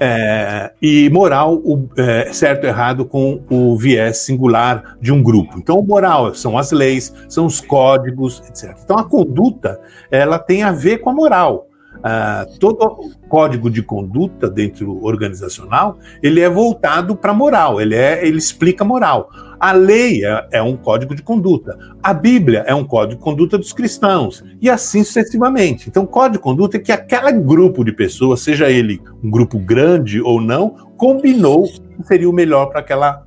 [0.00, 5.58] é, e moral, o, é, certo e errado, com o viés singular de um grupo.
[5.58, 8.78] Então, moral são as leis, são os códigos, etc.
[8.82, 9.78] Então, a conduta
[10.10, 11.67] ela tem a ver com a moral.
[11.98, 18.38] Uh, todo código de conduta dentro organizacional ele é voltado para moral, ele, é, ele
[18.38, 19.30] explica moral.
[19.58, 23.58] A lei é, é, um código de conduta, a Bíblia é um código de conduta
[23.58, 25.88] dos cristãos, e assim sucessivamente.
[25.88, 30.20] Então, código de conduta é que aquele grupo de pessoas, seja ele um grupo grande
[30.20, 32.80] ou não, combinou que seria o melhor para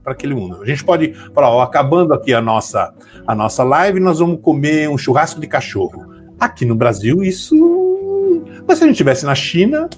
[0.05, 0.61] aquele mundo.
[0.61, 2.93] A gente pode falar, ó, acabando aqui a nossa,
[3.27, 6.09] a nossa live, nós vamos comer um churrasco de cachorro.
[6.39, 7.80] Aqui no Brasil, isso
[8.67, 9.89] mas se a gente estivesse na China,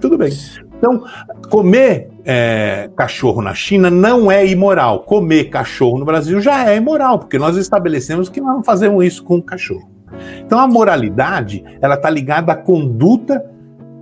[0.00, 0.32] tudo bem.
[0.76, 1.02] Então,
[1.48, 5.00] comer é, cachorro na China não é imoral.
[5.00, 9.24] Comer cachorro no Brasil já é imoral, porque nós estabelecemos que nós não fazemos isso
[9.24, 9.88] com o cachorro.
[10.40, 13.44] Então, a moralidade ela está ligada à conduta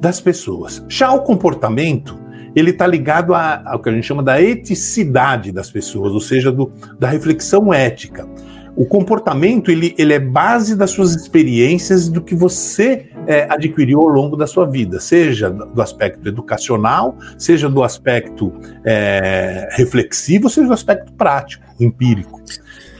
[0.00, 0.84] das pessoas.
[0.88, 2.20] Já o comportamento
[2.54, 6.70] ele está ligado ao que a gente chama da eticidade das pessoas, ou seja, do,
[6.98, 8.28] da reflexão ética
[8.74, 14.08] o comportamento ele, ele é base das suas experiências do que você é, adquiriu ao
[14.08, 18.52] longo da sua vida, seja do aspecto educacional, seja do aspecto
[18.84, 22.40] é, reflexivo, seja do aspecto prático, empírico.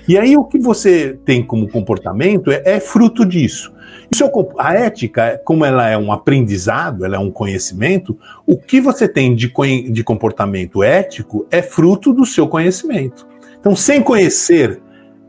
[0.06, 3.72] E aí o que você tem como comportamento é, é fruto disso.
[4.10, 9.08] Isso a ética, como ela é um aprendizado, ela é um conhecimento, o que você
[9.08, 9.50] tem de,
[9.90, 13.26] de comportamento ético é fruto do seu conhecimento.
[13.58, 14.82] Então, sem conhecer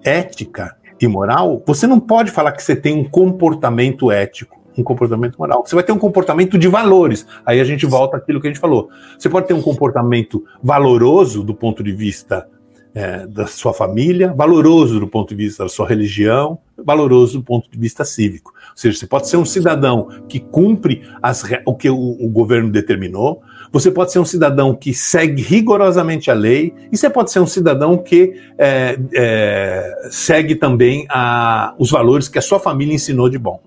[0.03, 5.37] ética e moral, você não pode falar que você tem um comportamento ético, um comportamento
[5.37, 5.63] moral.
[5.65, 7.25] Você vai ter um comportamento de valores.
[7.45, 8.89] Aí a gente volta àquilo que a gente falou.
[9.17, 12.47] Você pode ter um comportamento valoroso do ponto de vista
[12.95, 17.69] é, da sua família, valoroso do ponto de vista da sua religião, valoroso do ponto
[17.69, 18.53] de vista cívico.
[18.55, 22.69] Ou seja, você pode ser um cidadão que cumpre as, o que o, o governo
[22.69, 23.41] determinou,
[23.71, 27.47] você pode ser um cidadão que segue rigorosamente a lei, e você pode ser um
[27.47, 33.39] cidadão que é, é, segue também a, os valores que a sua família ensinou de
[33.39, 33.59] bom.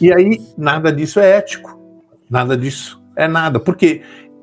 [0.00, 1.78] E aí, nada disso é ético.
[2.30, 3.60] Nada disso é nada.
[3.60, 4.00] Porque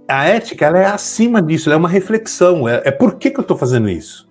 [0.08, 2.68] a ética ela é acima disso, ela é uma reflexão.
[2.68, 4.28] É, é por que, que eu estou fazendo isso?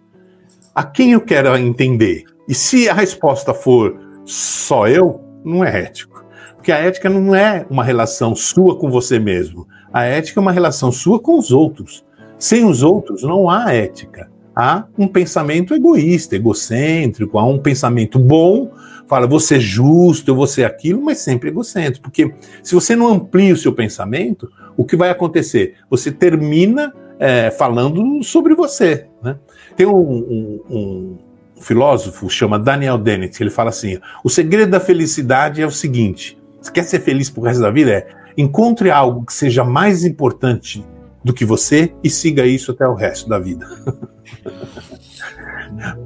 [0.74, 2.24] A quem eu quero entender?
[2.48, 6.24] E se a resposta for só eu, não é ético.
[6.54, 9.66] Porque a ética não é uma relação sua com você mesmo.
[9.92, 12.04] A ética é uma relação sua com os outros.
[12.38, 14.30] Sem os outros não há ética.
[14.58, 18.72] Há um pensamento egoísta, egocêntrico, há um pensamento bom,
[19.06, 22.04] fala vou ser justo, eu vou ser aquilo, mas sempre egocêntrico.
[22.04, 22.32] Porque
[22.62, 25.74] se você não amplia o seu pensamento, o que vai acontecer?
[25.90, 29.06] Você termina é, falando sobre você.
[29.22, 29.36] Né?
[29.76, 31.16] Tem um, um, um
[31.60, 36.72] filósofo chama Daniel Dennett, ele fala assim: o segredo da felicidade é o seguinte: você
[36.72, 37.92] quer ser feliz pro resto da vida?
[37.92, 40.84] É Encontre algo que seja mais importante
[41.26, 43.66] do que você e siga isso até o resto da vida.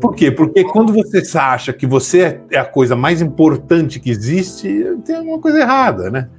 [0.00, 0.30] Por quê?
[0.30, 5.38] Porque quando você acha que você é a coisa mais importante que existe, tem alguma
[5.38, 6.30] coisa errada, né?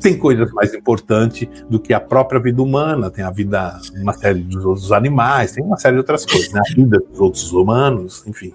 [0.00, 4.40] Tem coisas mais importantes do que a própria vida humana, tem a vida, uma série
[4.40, 6.62] dos outros animais, tem uma série de outras coisas, né?
[6.66, 8.54] A vida dos outros humanos, enfim.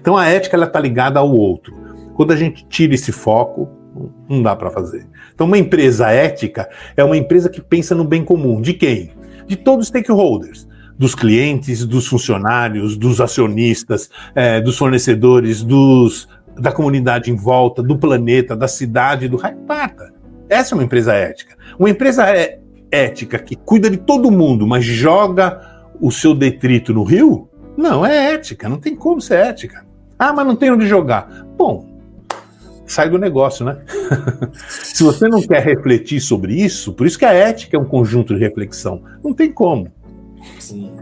[0.00, 1.72] Então a ética ela está ligada ao outro.
[2.14, 3.68] Quando a gente tira esse foco,
[4.28, 5.06] não dá para fazer.
[5.34, 8.60] Então, uma empresa ética é uma empresa que pensa no bem comum.
[8.60, 9.10] De quem?
[9.46, 10.66] De todos os stakeholders.
[10.96, 17.98] dos clientes, dos funcionários, dos acionistas, é, dos fornecedores, dos, da comunidade em volta, do
[17.98, 19.58] planeta, da cidade, do raio.
[20.48, 21.56] Essa é uma empresa ética.
[21.78, 22.60] Uma empresa é
[22.92, 25.60] ética que cuida de todo mundo, mas joga
[26.00, 27.48] o seu detrito no rio?
[27.76, 29.84] Não, é ética, não tem como ser ética.
[30.16, 31.44] Ah, mas não tem onde jogar.
[31.56, 31.93] Bom,
[32.86, 33.78] sai do negócio, né?
[34.68, 38.34] Se você não quer refletir sobre isso, por isso que a ética é um conjunto
[38.34, 39.02] de reflexão.
[39.22, 39.90] Não tem como.
[40.58, 40.92] Sim.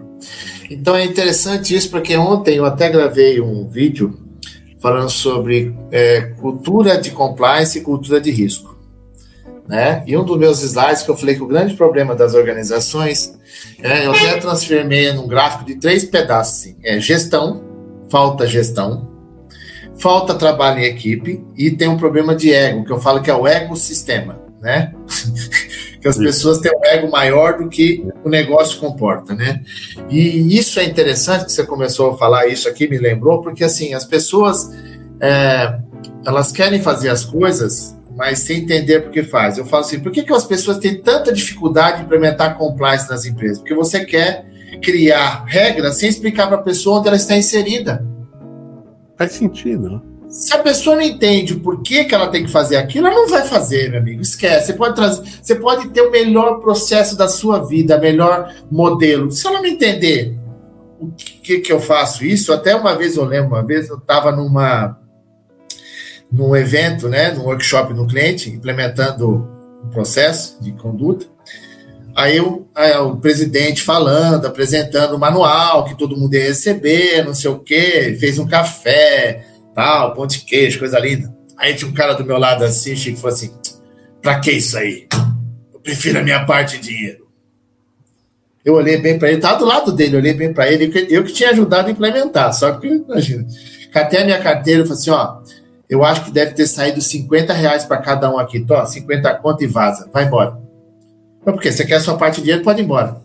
[0.70, 4.18] Então é interessante isso, porque ontem eu até gravei um vídeo
[4.80, 8.72] falando sobre é, cultura de compliance e cultura de risco.
[9.68, 10.02] Né?
[10.06, 13.38] E um dos meus slides que eu falei que o grande problema das organizações,
[13.80, 17.62] é, eu até transformei num gráfico de três pedaços: assim, é gestão,
[18.10, 19.11] falta gestão,
[19.98, 23.34] falta trabalho em equipe e tem um problema de ego, que eu falo que é
[23.34, 24.92] o ecossistema, né?
[26.00, 29.62] que as pessoas têm um ego maior do que o negócio comporta, né?
[30.10, 33.94] E isso é interessante que você começou a falar isso aqui, me lembrou, porque assim,
[33.94, 34.68] as pessoas
[35.20, 35.78] é,
[36.26, 39.56] elas querem fazer as coisas, mas sem entender por que faz.
[39.56, 43.24] Eu falo assim, por que, que as pessoas têm tanta dificuldade de implementar compliance nas
[43.24, 43.58] empresas?
[43.58, 44.44] Porque você quer
[44.82, 48.04] criar regras sem explicar para a pessoa onde ela está inserida.
[49.16, 50.00] Faz sentido, né?
[50.28, 53.28] Se a pessoa não entende por que, que ela tem que fazer aquilo, ela não
[53.28, 54.22] vai fazer, meu amigo.
[54.22, 54.68] Esquece.
[54.68, 59.30] Você pode trazer, você pode ter o melhor processo da sua vida, melhor modelo.
[59.30, 60.38] Se ela não entender
[60.98, 64.32] o que, que eu faço isso, até uma vez eu lembro, uma vez eu estava
[64.32, 64.98] numa
[66.30, 69.46] num evento, né, num workshop no cliente, implementando
[69.84, 71.26] um processo de conduta.
[72.14, 77.34] Aí eu, aí o presidente falando, apresentando o manual que todo mundo ia receber, não
[77.34, 81.34] sei o quê, fez um café, tal, pão de queijo, coisa linda.
[81.56, 83.50] Aí tinha um cara do meu lado assim, Chico, falou assim:
[84.20, 85.08] pra que isso aí?
[85.72, 87.22] Eu prefiro a minha parte de dinheiro.
[88.64, 91.32] Eu olhei bem para ele, tava do lado dele, olhei bem para ele, eu que
[91.32, 93.44] tinha ajudado a implementar, só que, imagina,
[93.92, 95.40] catei a minha carteira e falei assim: ó,
[95.88, 99.64] eu acho que deve ter saído 50 reais para cada um aqui, tô, 50 conto
[99.64, 100.60] e vaza, vai embora.
[101.44, 101.72] Mas por quê?
[101.72, 103.20] Você quer a sua parte de dinheiro, pode ir embora.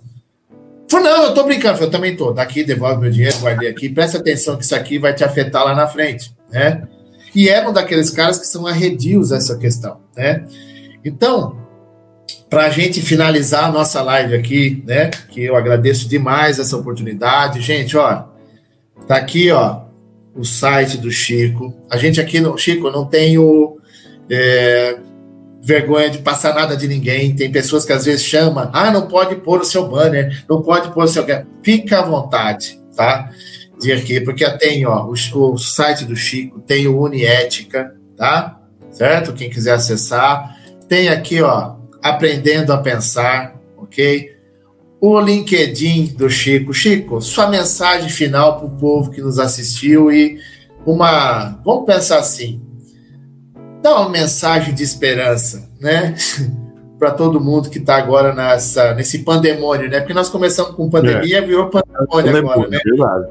[0.89, 1.82] Falei, não, eu tô brincando.
[1.82, 2.32] Eu também tô.
[2.32, 3.89] Daqui, devolve meu dinheiro, guardei aqui.
[3.89, 6.88] Presta atenção que isso aqui vai te afetar lá na frente né?
[7.36, 10.45] E é um daqueles caras que são arredios essa questão, né?
[11.03, 11.57] Então,
[12.49, 15.09] para a gente finalizar a nossa live aqui, né?
[15.30, 17.95] Que eu agradeço demais essa oportunidade, gente.
[17.97, 18.24] Ó,
[19.07, 19.82] tá aqui, ó,
[20.36, 21.74] o site do Chico.
[21.89, 23.78] A gente aqui no Chico não tem o
[24.30, 24.97] é,
[25.68, 27.36] vergonha de passar nada de ninguém.
[27.36, 30.93] Tem pessoas que às vezes chamam, ah, não pode pôr o seu banner, não pode
[30.93, 31.26] pôr o seu.
[31.61, 33.30] Fica à vontade, tá?
[33.80, 38.59] de aqui, porque tem ó, o, o site do Chico, tem o Uniética, tá?
[38.91, 39.34] Certo?
[39.34, 40.57] Quem quiser acessar.
[40.88, 44.36] Tem aqui, ó, Aprendendo a Pensar, ok?
[44.99, 46.74] O LinkedIn do Chico.
[46.74, 50.39] Chico, sua mensagem final para o povo que nos assistiu e
[50.86, 51.59] uma.
[51.63, 52.61] Vamos pensar assim.
[53.82, 56.15] Dá uma mensagem de esperança, né?
[56.97, 59.99] para todo mundo que está agora nessa, nesse pandemônio, né?
[59.99, 61.41] Porque nós começamos com pandemia, é.
[61.41, 62.80] virou pandemônio agora, né?
[62.84, 63.28] Verdade.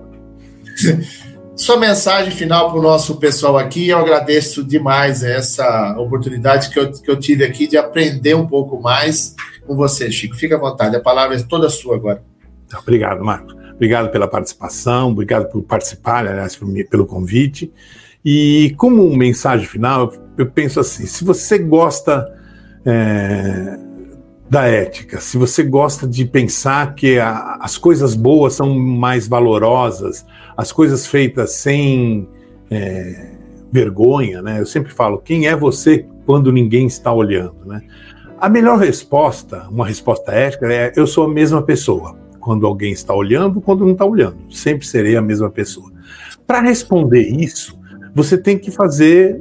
[1.56, 6.92] Sua mensagem final para o nosso pessoal aqui, eu agradeço demais essa oportunidade que eu,
[6.92, 9.34] que eu tive aqui de aprender um pouco mais
[9.66, 10.36] com você, Chico.
[10.36, 12.22] Fique à vontade, a palavra é toda sua agora.
[12.78, 13.54] Obrigado, Marco.
[13.74, 16.58] Obrigado pela participação, obrigado por participar, aliás,
[16.90, 17.72] pelo convite.
[18.22, 22.32] E como mensagem final, eu penso assim: se você gosta
[22.84, 23.78] é,
[24.48, 30.24] da ética, se você gosta de pensar que a, as coisas boas são mais valorosas,
[30.56, 32.28] as coisas feitas sem
[32.70, 33.32] é,
[33.72, 34.60] vergonha, né?
[34.60, 37.82] Eu sempre falo, quem é você quando ninguém está olhando, né?
[38.38, 42.18] A melhor resposta, uma resposta ética, é eu sou a mesma pessoa.
[42.38, 44.36] Quando alguém está olhando, quando não está olhando.
[44.50, 45.90] Sempre serei a mesma pessoa.
[46.46, 47.76] Para responder isso,
[48.14, 49.40] você tem que fazer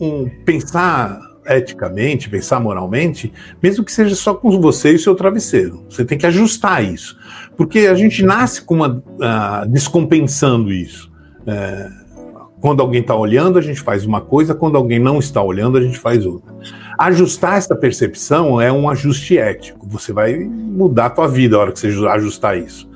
[0.00, 3.32] um pensar eticamente, pensar moralmente,
[3.62, 5.84] mesmo que seja só com você e seu travesseiro.
[5.88, 7.18] Você tem que ajustar isso.
[7.56, 11.10] Porque a gente nasce com uma, uh, descompensando isso.
[11.46, 11.88] É,
[12.60, 15.82] quando alguém está olhando, a gente faz uma coisa, quando alguém não está olhando, a
[15.82, 16.54] gente faz outra.
[16.98, 19.88] Ajustar essa percepção é um ajuste ético.
[19.88, 22.89] Você vai mudar a tua vida a hora que você ajustar isso.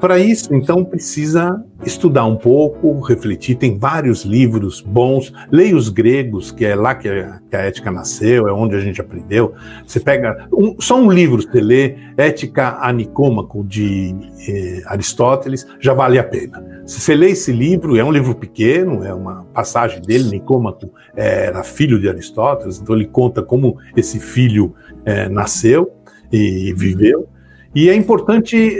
[0.00, 3.54] Para isso, então, precisa estudar um pouco, refletir.
[3.54, 5.32] Tem vários livros bons.
[5.50, 9.54] Leia os gregos, que é lá que a, ética nasceu, é onde a gente aprendeu.
[9.86, 14.14] Você pega um, só um livro, você lê Ética a Nicômaco, de
[14.46, 16.62] eh, Aristóteles, já vale a pena.
[16.84, 20.24] Se você lê esse livro, é um livro pequeno, é uma passagem dele.
[20.24, 24.74] Nicômaco era filho de Aristóteles, então ele conta como esse filho
[25.06, 25.90] eh, nasceu
[26.30, 27.26] e viveu.
[27.74, 28.78] E é importante.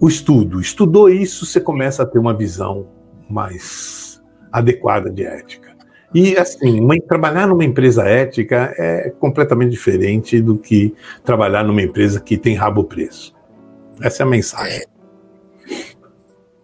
[0.00, 0.60] O estudo.
[0.60, 2.88] Estudou isso, você começa a ter uma visão
[3.28, 4.22] mais
[4.52, 5.76] adequada de ética.
[6.14, 12.20] E assim, uma, trabalhar numa empresa ética é completamente diferente do que trabalhar numa empresa
[12.20, 13.34] que tem rabo preso.
[14.00, 14.82] Essa é a mensagem.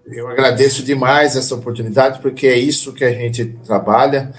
[0.06, 4.30] Eu agradeço demais essa oportunidade, porque é isso que a gente trabalha.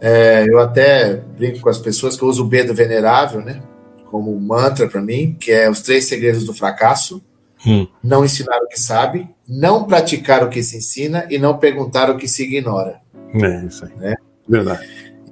[0.00, 3.60] É, eu até brinco com as pessoas que eu uso o B do Venerável, né?
[4.06, 7.22] Como mantra para mim, que é os três segredos do fracasso.
[7.66, 7.86] Hum.
[8.02, 12.16] Não ensinar o que sabe, não praticar o que se ensina e não perguntar o
[12.16, 13.00] que se ignora.
[13.34, 13.92] É isso aí.
[13.96, 14.16] Né?
[14.48, 14.86] Verdade.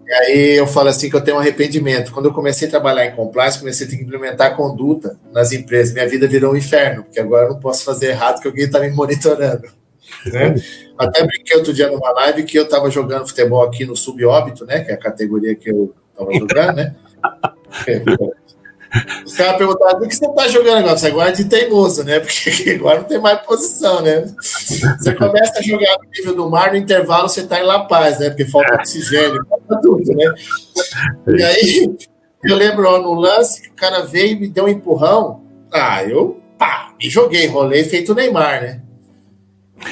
[0.07, 2.12] E aí eu falo assim que eu tenho um arrependimento.
[2.12, 5.93] Quando eu comecei a trabalhar em compliance, comecei a ter que implementar conduta nas empresas.
[5.93, 8.81] Minha vida virou um inferno, porque agora eu não posso fazer errado porque alguém está
[8.81, 9.68] me monitorando.
[10.24, 10.55] Né?
[10.97, 14.81] Até brinquei outro dia numa live que eu estava jogando futebol aqui no subóbito, né?
[14.85, 16.95] Que é a categoria que eu estava jogando, né?
[19.24, 20.97] Os caras perguntaram: o que você está jogando agora?
[20.97, 22.20] Você agora é de teimoso, né?
[22.20, 24.32] Porque agora não tem mais posição, né?
[24.38, 28.18] Você começa a jogar no nível do mar, no intervalo você está em La Paz,
[28.18, 28.30] né?
[28.30, 30.34] Porque falta oxigênio, falta tudo, né?
[31.28, 31.97] E aí,
[32.44, 35.42] eu lembro ó, no lance que o cara veio e me deu um empurrão.
[35.72, 38.82] Ah, eu pá, me joguei, rolei feito o Neymar, né?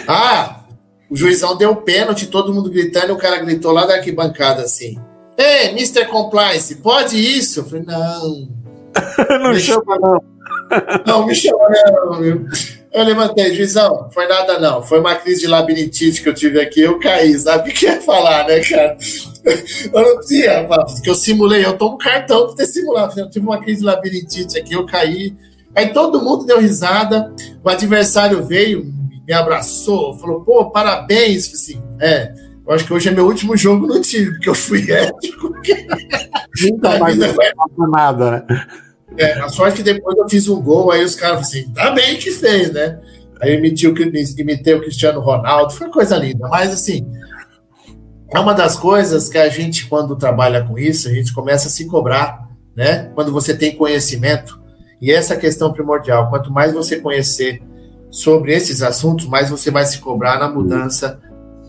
[0.09, 0.65] Ah,
[1.11, 4.99] o juizão deu pênalti, todo mundo gritando, e o cara gritou lá da arquibancada assim:
[5.37, 6.07] Ei, Mr.
[6.07, 7.61] Compliance, pode isso?
[7.61, 8.64] Eu falei: Não.
[9.41, 10.35] não me chama, não.
[11.07, 12.47] Não, me chama, não.
[12.93, 14.81] Eu levantei, juizão, foi nada não.
[14.81, 18.01] Foi uma crise de labirintite que eu tive aqui, eu caí, sabe o que ia
[18.01, 18.97] falar, né, cara?
[19.93, 23.19] Eu não tinha, porque eu simulei, eu tomo cartão por ter simulado.
[23.19, 25.35] Eu tive uma crise de labirintite aqui, eu caí.
[25.75, 27.35] Aí todo mundo deu risada,
[27.65, 28.87] o adversário veio,
[29.27, 31.53] me abraçou, falou, pô, parabéns.
[31.53, 32.33] Assim, é,
[32.67, 35.53] eu acho que hoje é meu último jogo no time, porque eu fui ético.
[36.63, 37.17] Nunca mais
[37.77, 38.67] não nada, né?
[39.17, 41.91] É, a sorte é que depois eu fiz um gol, aí os caras assim, tá
[41.91, 42.99] bem que fez, né?
[43.41, 43.95] Aí imitei o,
[44.41, 46.49] imitei o Cristiano Ronaldo, foi coisa linda.
[46.49, 47.07] Mas assim,
[48.33, 51.71] é uma das coisas que a gente, quando trabalha com isso, a gente começa a
[51.71, 53.11] se cobrar, né?
[53.15, 54.61] Quando você tem conhecimento.
[55.01, 56.31] E essa é a questão primordial.
[56.31, 57.63] Quanto mais você conhecer
[58.11, 61.21] sobre esses assuntos, mais você vai se cobrar na mudança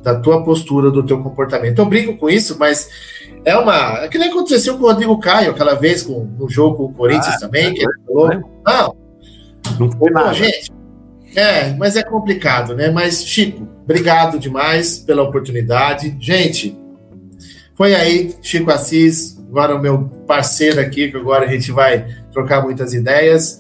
[0.06, 1.80] da tua postura, do teu comportamento.
[1.80, 2.92] Eu brinco com isso, mas
[3.44, 4.04] é uma.
[4.04, 6.94] É que nem aconteceu com o Rodrigo Caio aquela vez com, no jogo com o
[6.94, 8.30] Corinthians ah, também, que ele falou.
[8.64, 8.96] Não,
[9.80, 10.32] não foi nada.
[10.32, 10.72] gente,
[11.36, 12.92] é, mas é complicado, né?
[12.92, 16.16] Mas, Chico, obrigado demais pela oportunidade.
[16.20, 16.78] Gente,
[17.74, 22.62] foi aí, Chico Assis, agora o meu parceiro aqui, que agora a gente vai trocar
[22.62, 23.60] muitas ideias.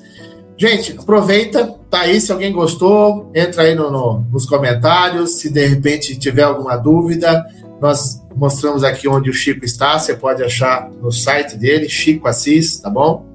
[0.57, 2.21] Gente, aproveita, tá aí.
[2.21, 5.39] Se alguém gostou, entra aí no, no, nos comentários.
[5.39, 7.45] Se de repente tiver alguma dúvida,
[7.81, 9.99] nós mostramos aqui onde o Chico está.
[9.99, 13.25] Você pode achar no site dele, Chico Assis, tá bom?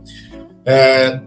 [0.65, 1.21] É,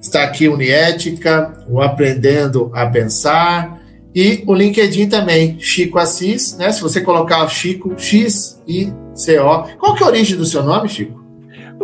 [0.00, 3.80] está aqui Uniética, o Aprendendo a Pensar
[4.14, 6.72] e o LinkedIn também, Chico Assis, né?
[6.72, 9.64] Se você colocar Chico, X I C O.
[9.78, 11.17] Qual que é a origem do seu nome, Chico?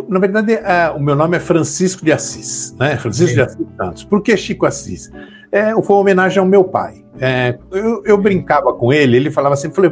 [0.07, 2.97] Na verdade, é, o meu nome é Francisco de Assis, né?
[2.97, 3.35] Francisco Sim.
[3.35, 4.03] de Assis Santos.
[4.03, 5.11] Por que Chico Assis?
[5.51, 7.03] É, foi uma homenagem ao meu pai.
[7.19, 9.91] É, eu, eu, brincava com ele, ele falava assim, falei,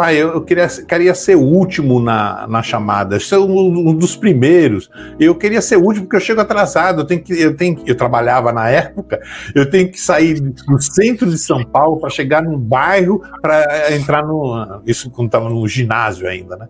[0.00, 4.88] pai, eu, queria, queria ser o último na, na chamada, ser um, um, dos primeiros.
[5.18, 7.02] Eu queria ser o último porque eu chego atrasado.
[7.02, 9.20] Eu tenho que, eu tenho, eu trabalhava na época,
[9.54, 14.24] eu tenho que sair do centro de São Paulo para chegar num bairro para entrar
[14.24, 16.68] no, isso quando estava no ginásio ainda, né?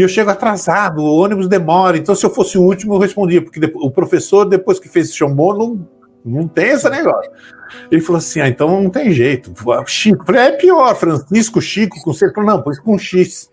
[0.00, 1.98] E eu chego atrasado, o ônibus demora.
[1.98, 5.54] Então, se eu fosse o último, eu respondia, porque o professor, depois que fez chamou,
[5.54, 5.86] não,
[6.24, 7.30] não tem esse negócio.
[7.90, 9.52] Ele falou assim: ah, então não tem jeito.
[9.86, 12.32] Chico, falei, é pior, Francisco, Chico, com C.
[12.32, 13.50] Falei, não, pois com X.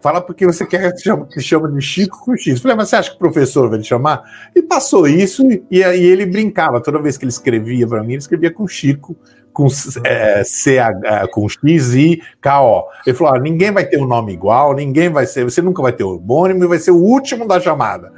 [0.00, 2.62] Fala porque você quer que chama, que chama de Chico com X.
[2.62, 4.22] Falei, mas você acha que o professor vai te chamar?
[4.56, 6.80] E passou isso, e aí ele brincava.
[6.80, 9.14] Toda vez que ele escrevia para mim, ele escrevia com Chico
[9.52, 9.66] com,
[10.04, 12.84] é, CH, com X, I, K, O.
[13.06, 15.92] Ele falou: ah, ninguém vai ter um nome igual, ninguém vai ser, você nunca vai
[15.92, 18.12] ter o homônimo e vai ser o último da chamada.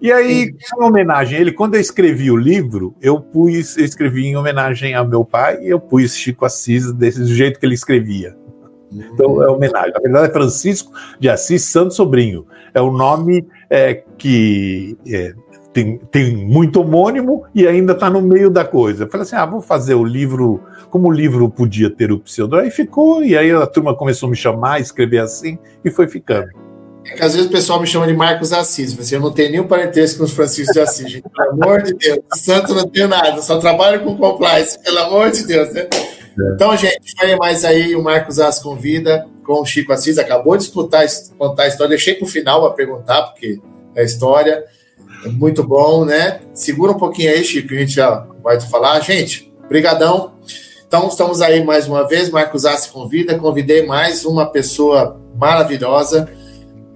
[0.00, 4.26] E aí, em homenagem a ele, quando eu escrevi o livro, eu pus, eu escrevi
[4.26, 8.34] em homenagem ao meu pai e eu pus Chico Assis desse jeito que ele escrevia.
[8.90, 9.92] Então é homenagem.
[9.92, 12.46] Na verdade, é Francisco de Assis Santo Sobrinho.
[12.72, 15.34] É o nome é, que é,
[15.72, 19.04] tem, tem muito homônimo e ainda está no meio da coisa.
[19.04, 20.60] Eu falei assim: ah, vou fazer o livro,
[20.90, 24.30] como o livro podia ter o pseudônimo, aí ficou, e aí a turma começou a
[24.30, 26.48] me chamar, escrever assim, e foi ficando.
[27.06, 29.50] É que às vezes o pessoal me chama de Marcos Assis, mas eu não tenho
[29.50, 31.28] nenhum parentesco com os Francisco de Assis, gente.
[31.28, 35.46] Pelo amor de Deus, santo não tenho nada, só trabalho com compliance, pelo amor de
[35.46, 35.88] Deus, né?
[35.90, 36.54] É.
[36.54, 40.64] Então, gente, foi mais aí o Marcos Assis convida com o Chico Assis, acabou de
[40.64, 41.04] escutar,
[41.38, 43.58] contar a história, deixei para o final para perguntar, porque
[43.94, 44.64] é a história.
[45.26, 46.40] Muito bom, né?
[46.54, 49.00] Segura um pouquinho aí, Chico, a gente já vai te falar.
[49.00, 50.32] Gente, Brigadão.
[50.86, 52.30] Então, estamos aí mais uma vez.
[52.30, 53.38] Marcos Assi convida.
[53.38, 56.28] Convidei mais uma pessoa maravilhosa.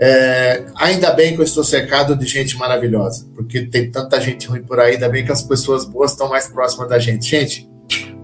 [0.00, 4.62] É, ainda bem que eu estou cercado de gente maravilhosa, porque tem tanta gente ruim
[4.62, 4.94] por aí.
[4.94, 7.28] Ainda bem que as pessoas boas estão mais próximas da gente.
[7.28, 7.70] Gente,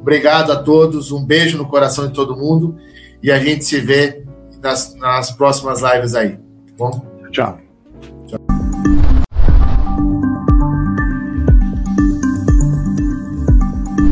[0.00, 1.12] obrigado a todos.
[1.12, 2.76] Um beijo no coração de todo mundo.
[3.22, 4.24] E a gente se vê
[4.60, 6.30] nas, nas próximas lives aí.
[6.30, 7.06] Tá bom?
[7.30, 7.58] Tchau.
[8.26, 9.19] Tchau.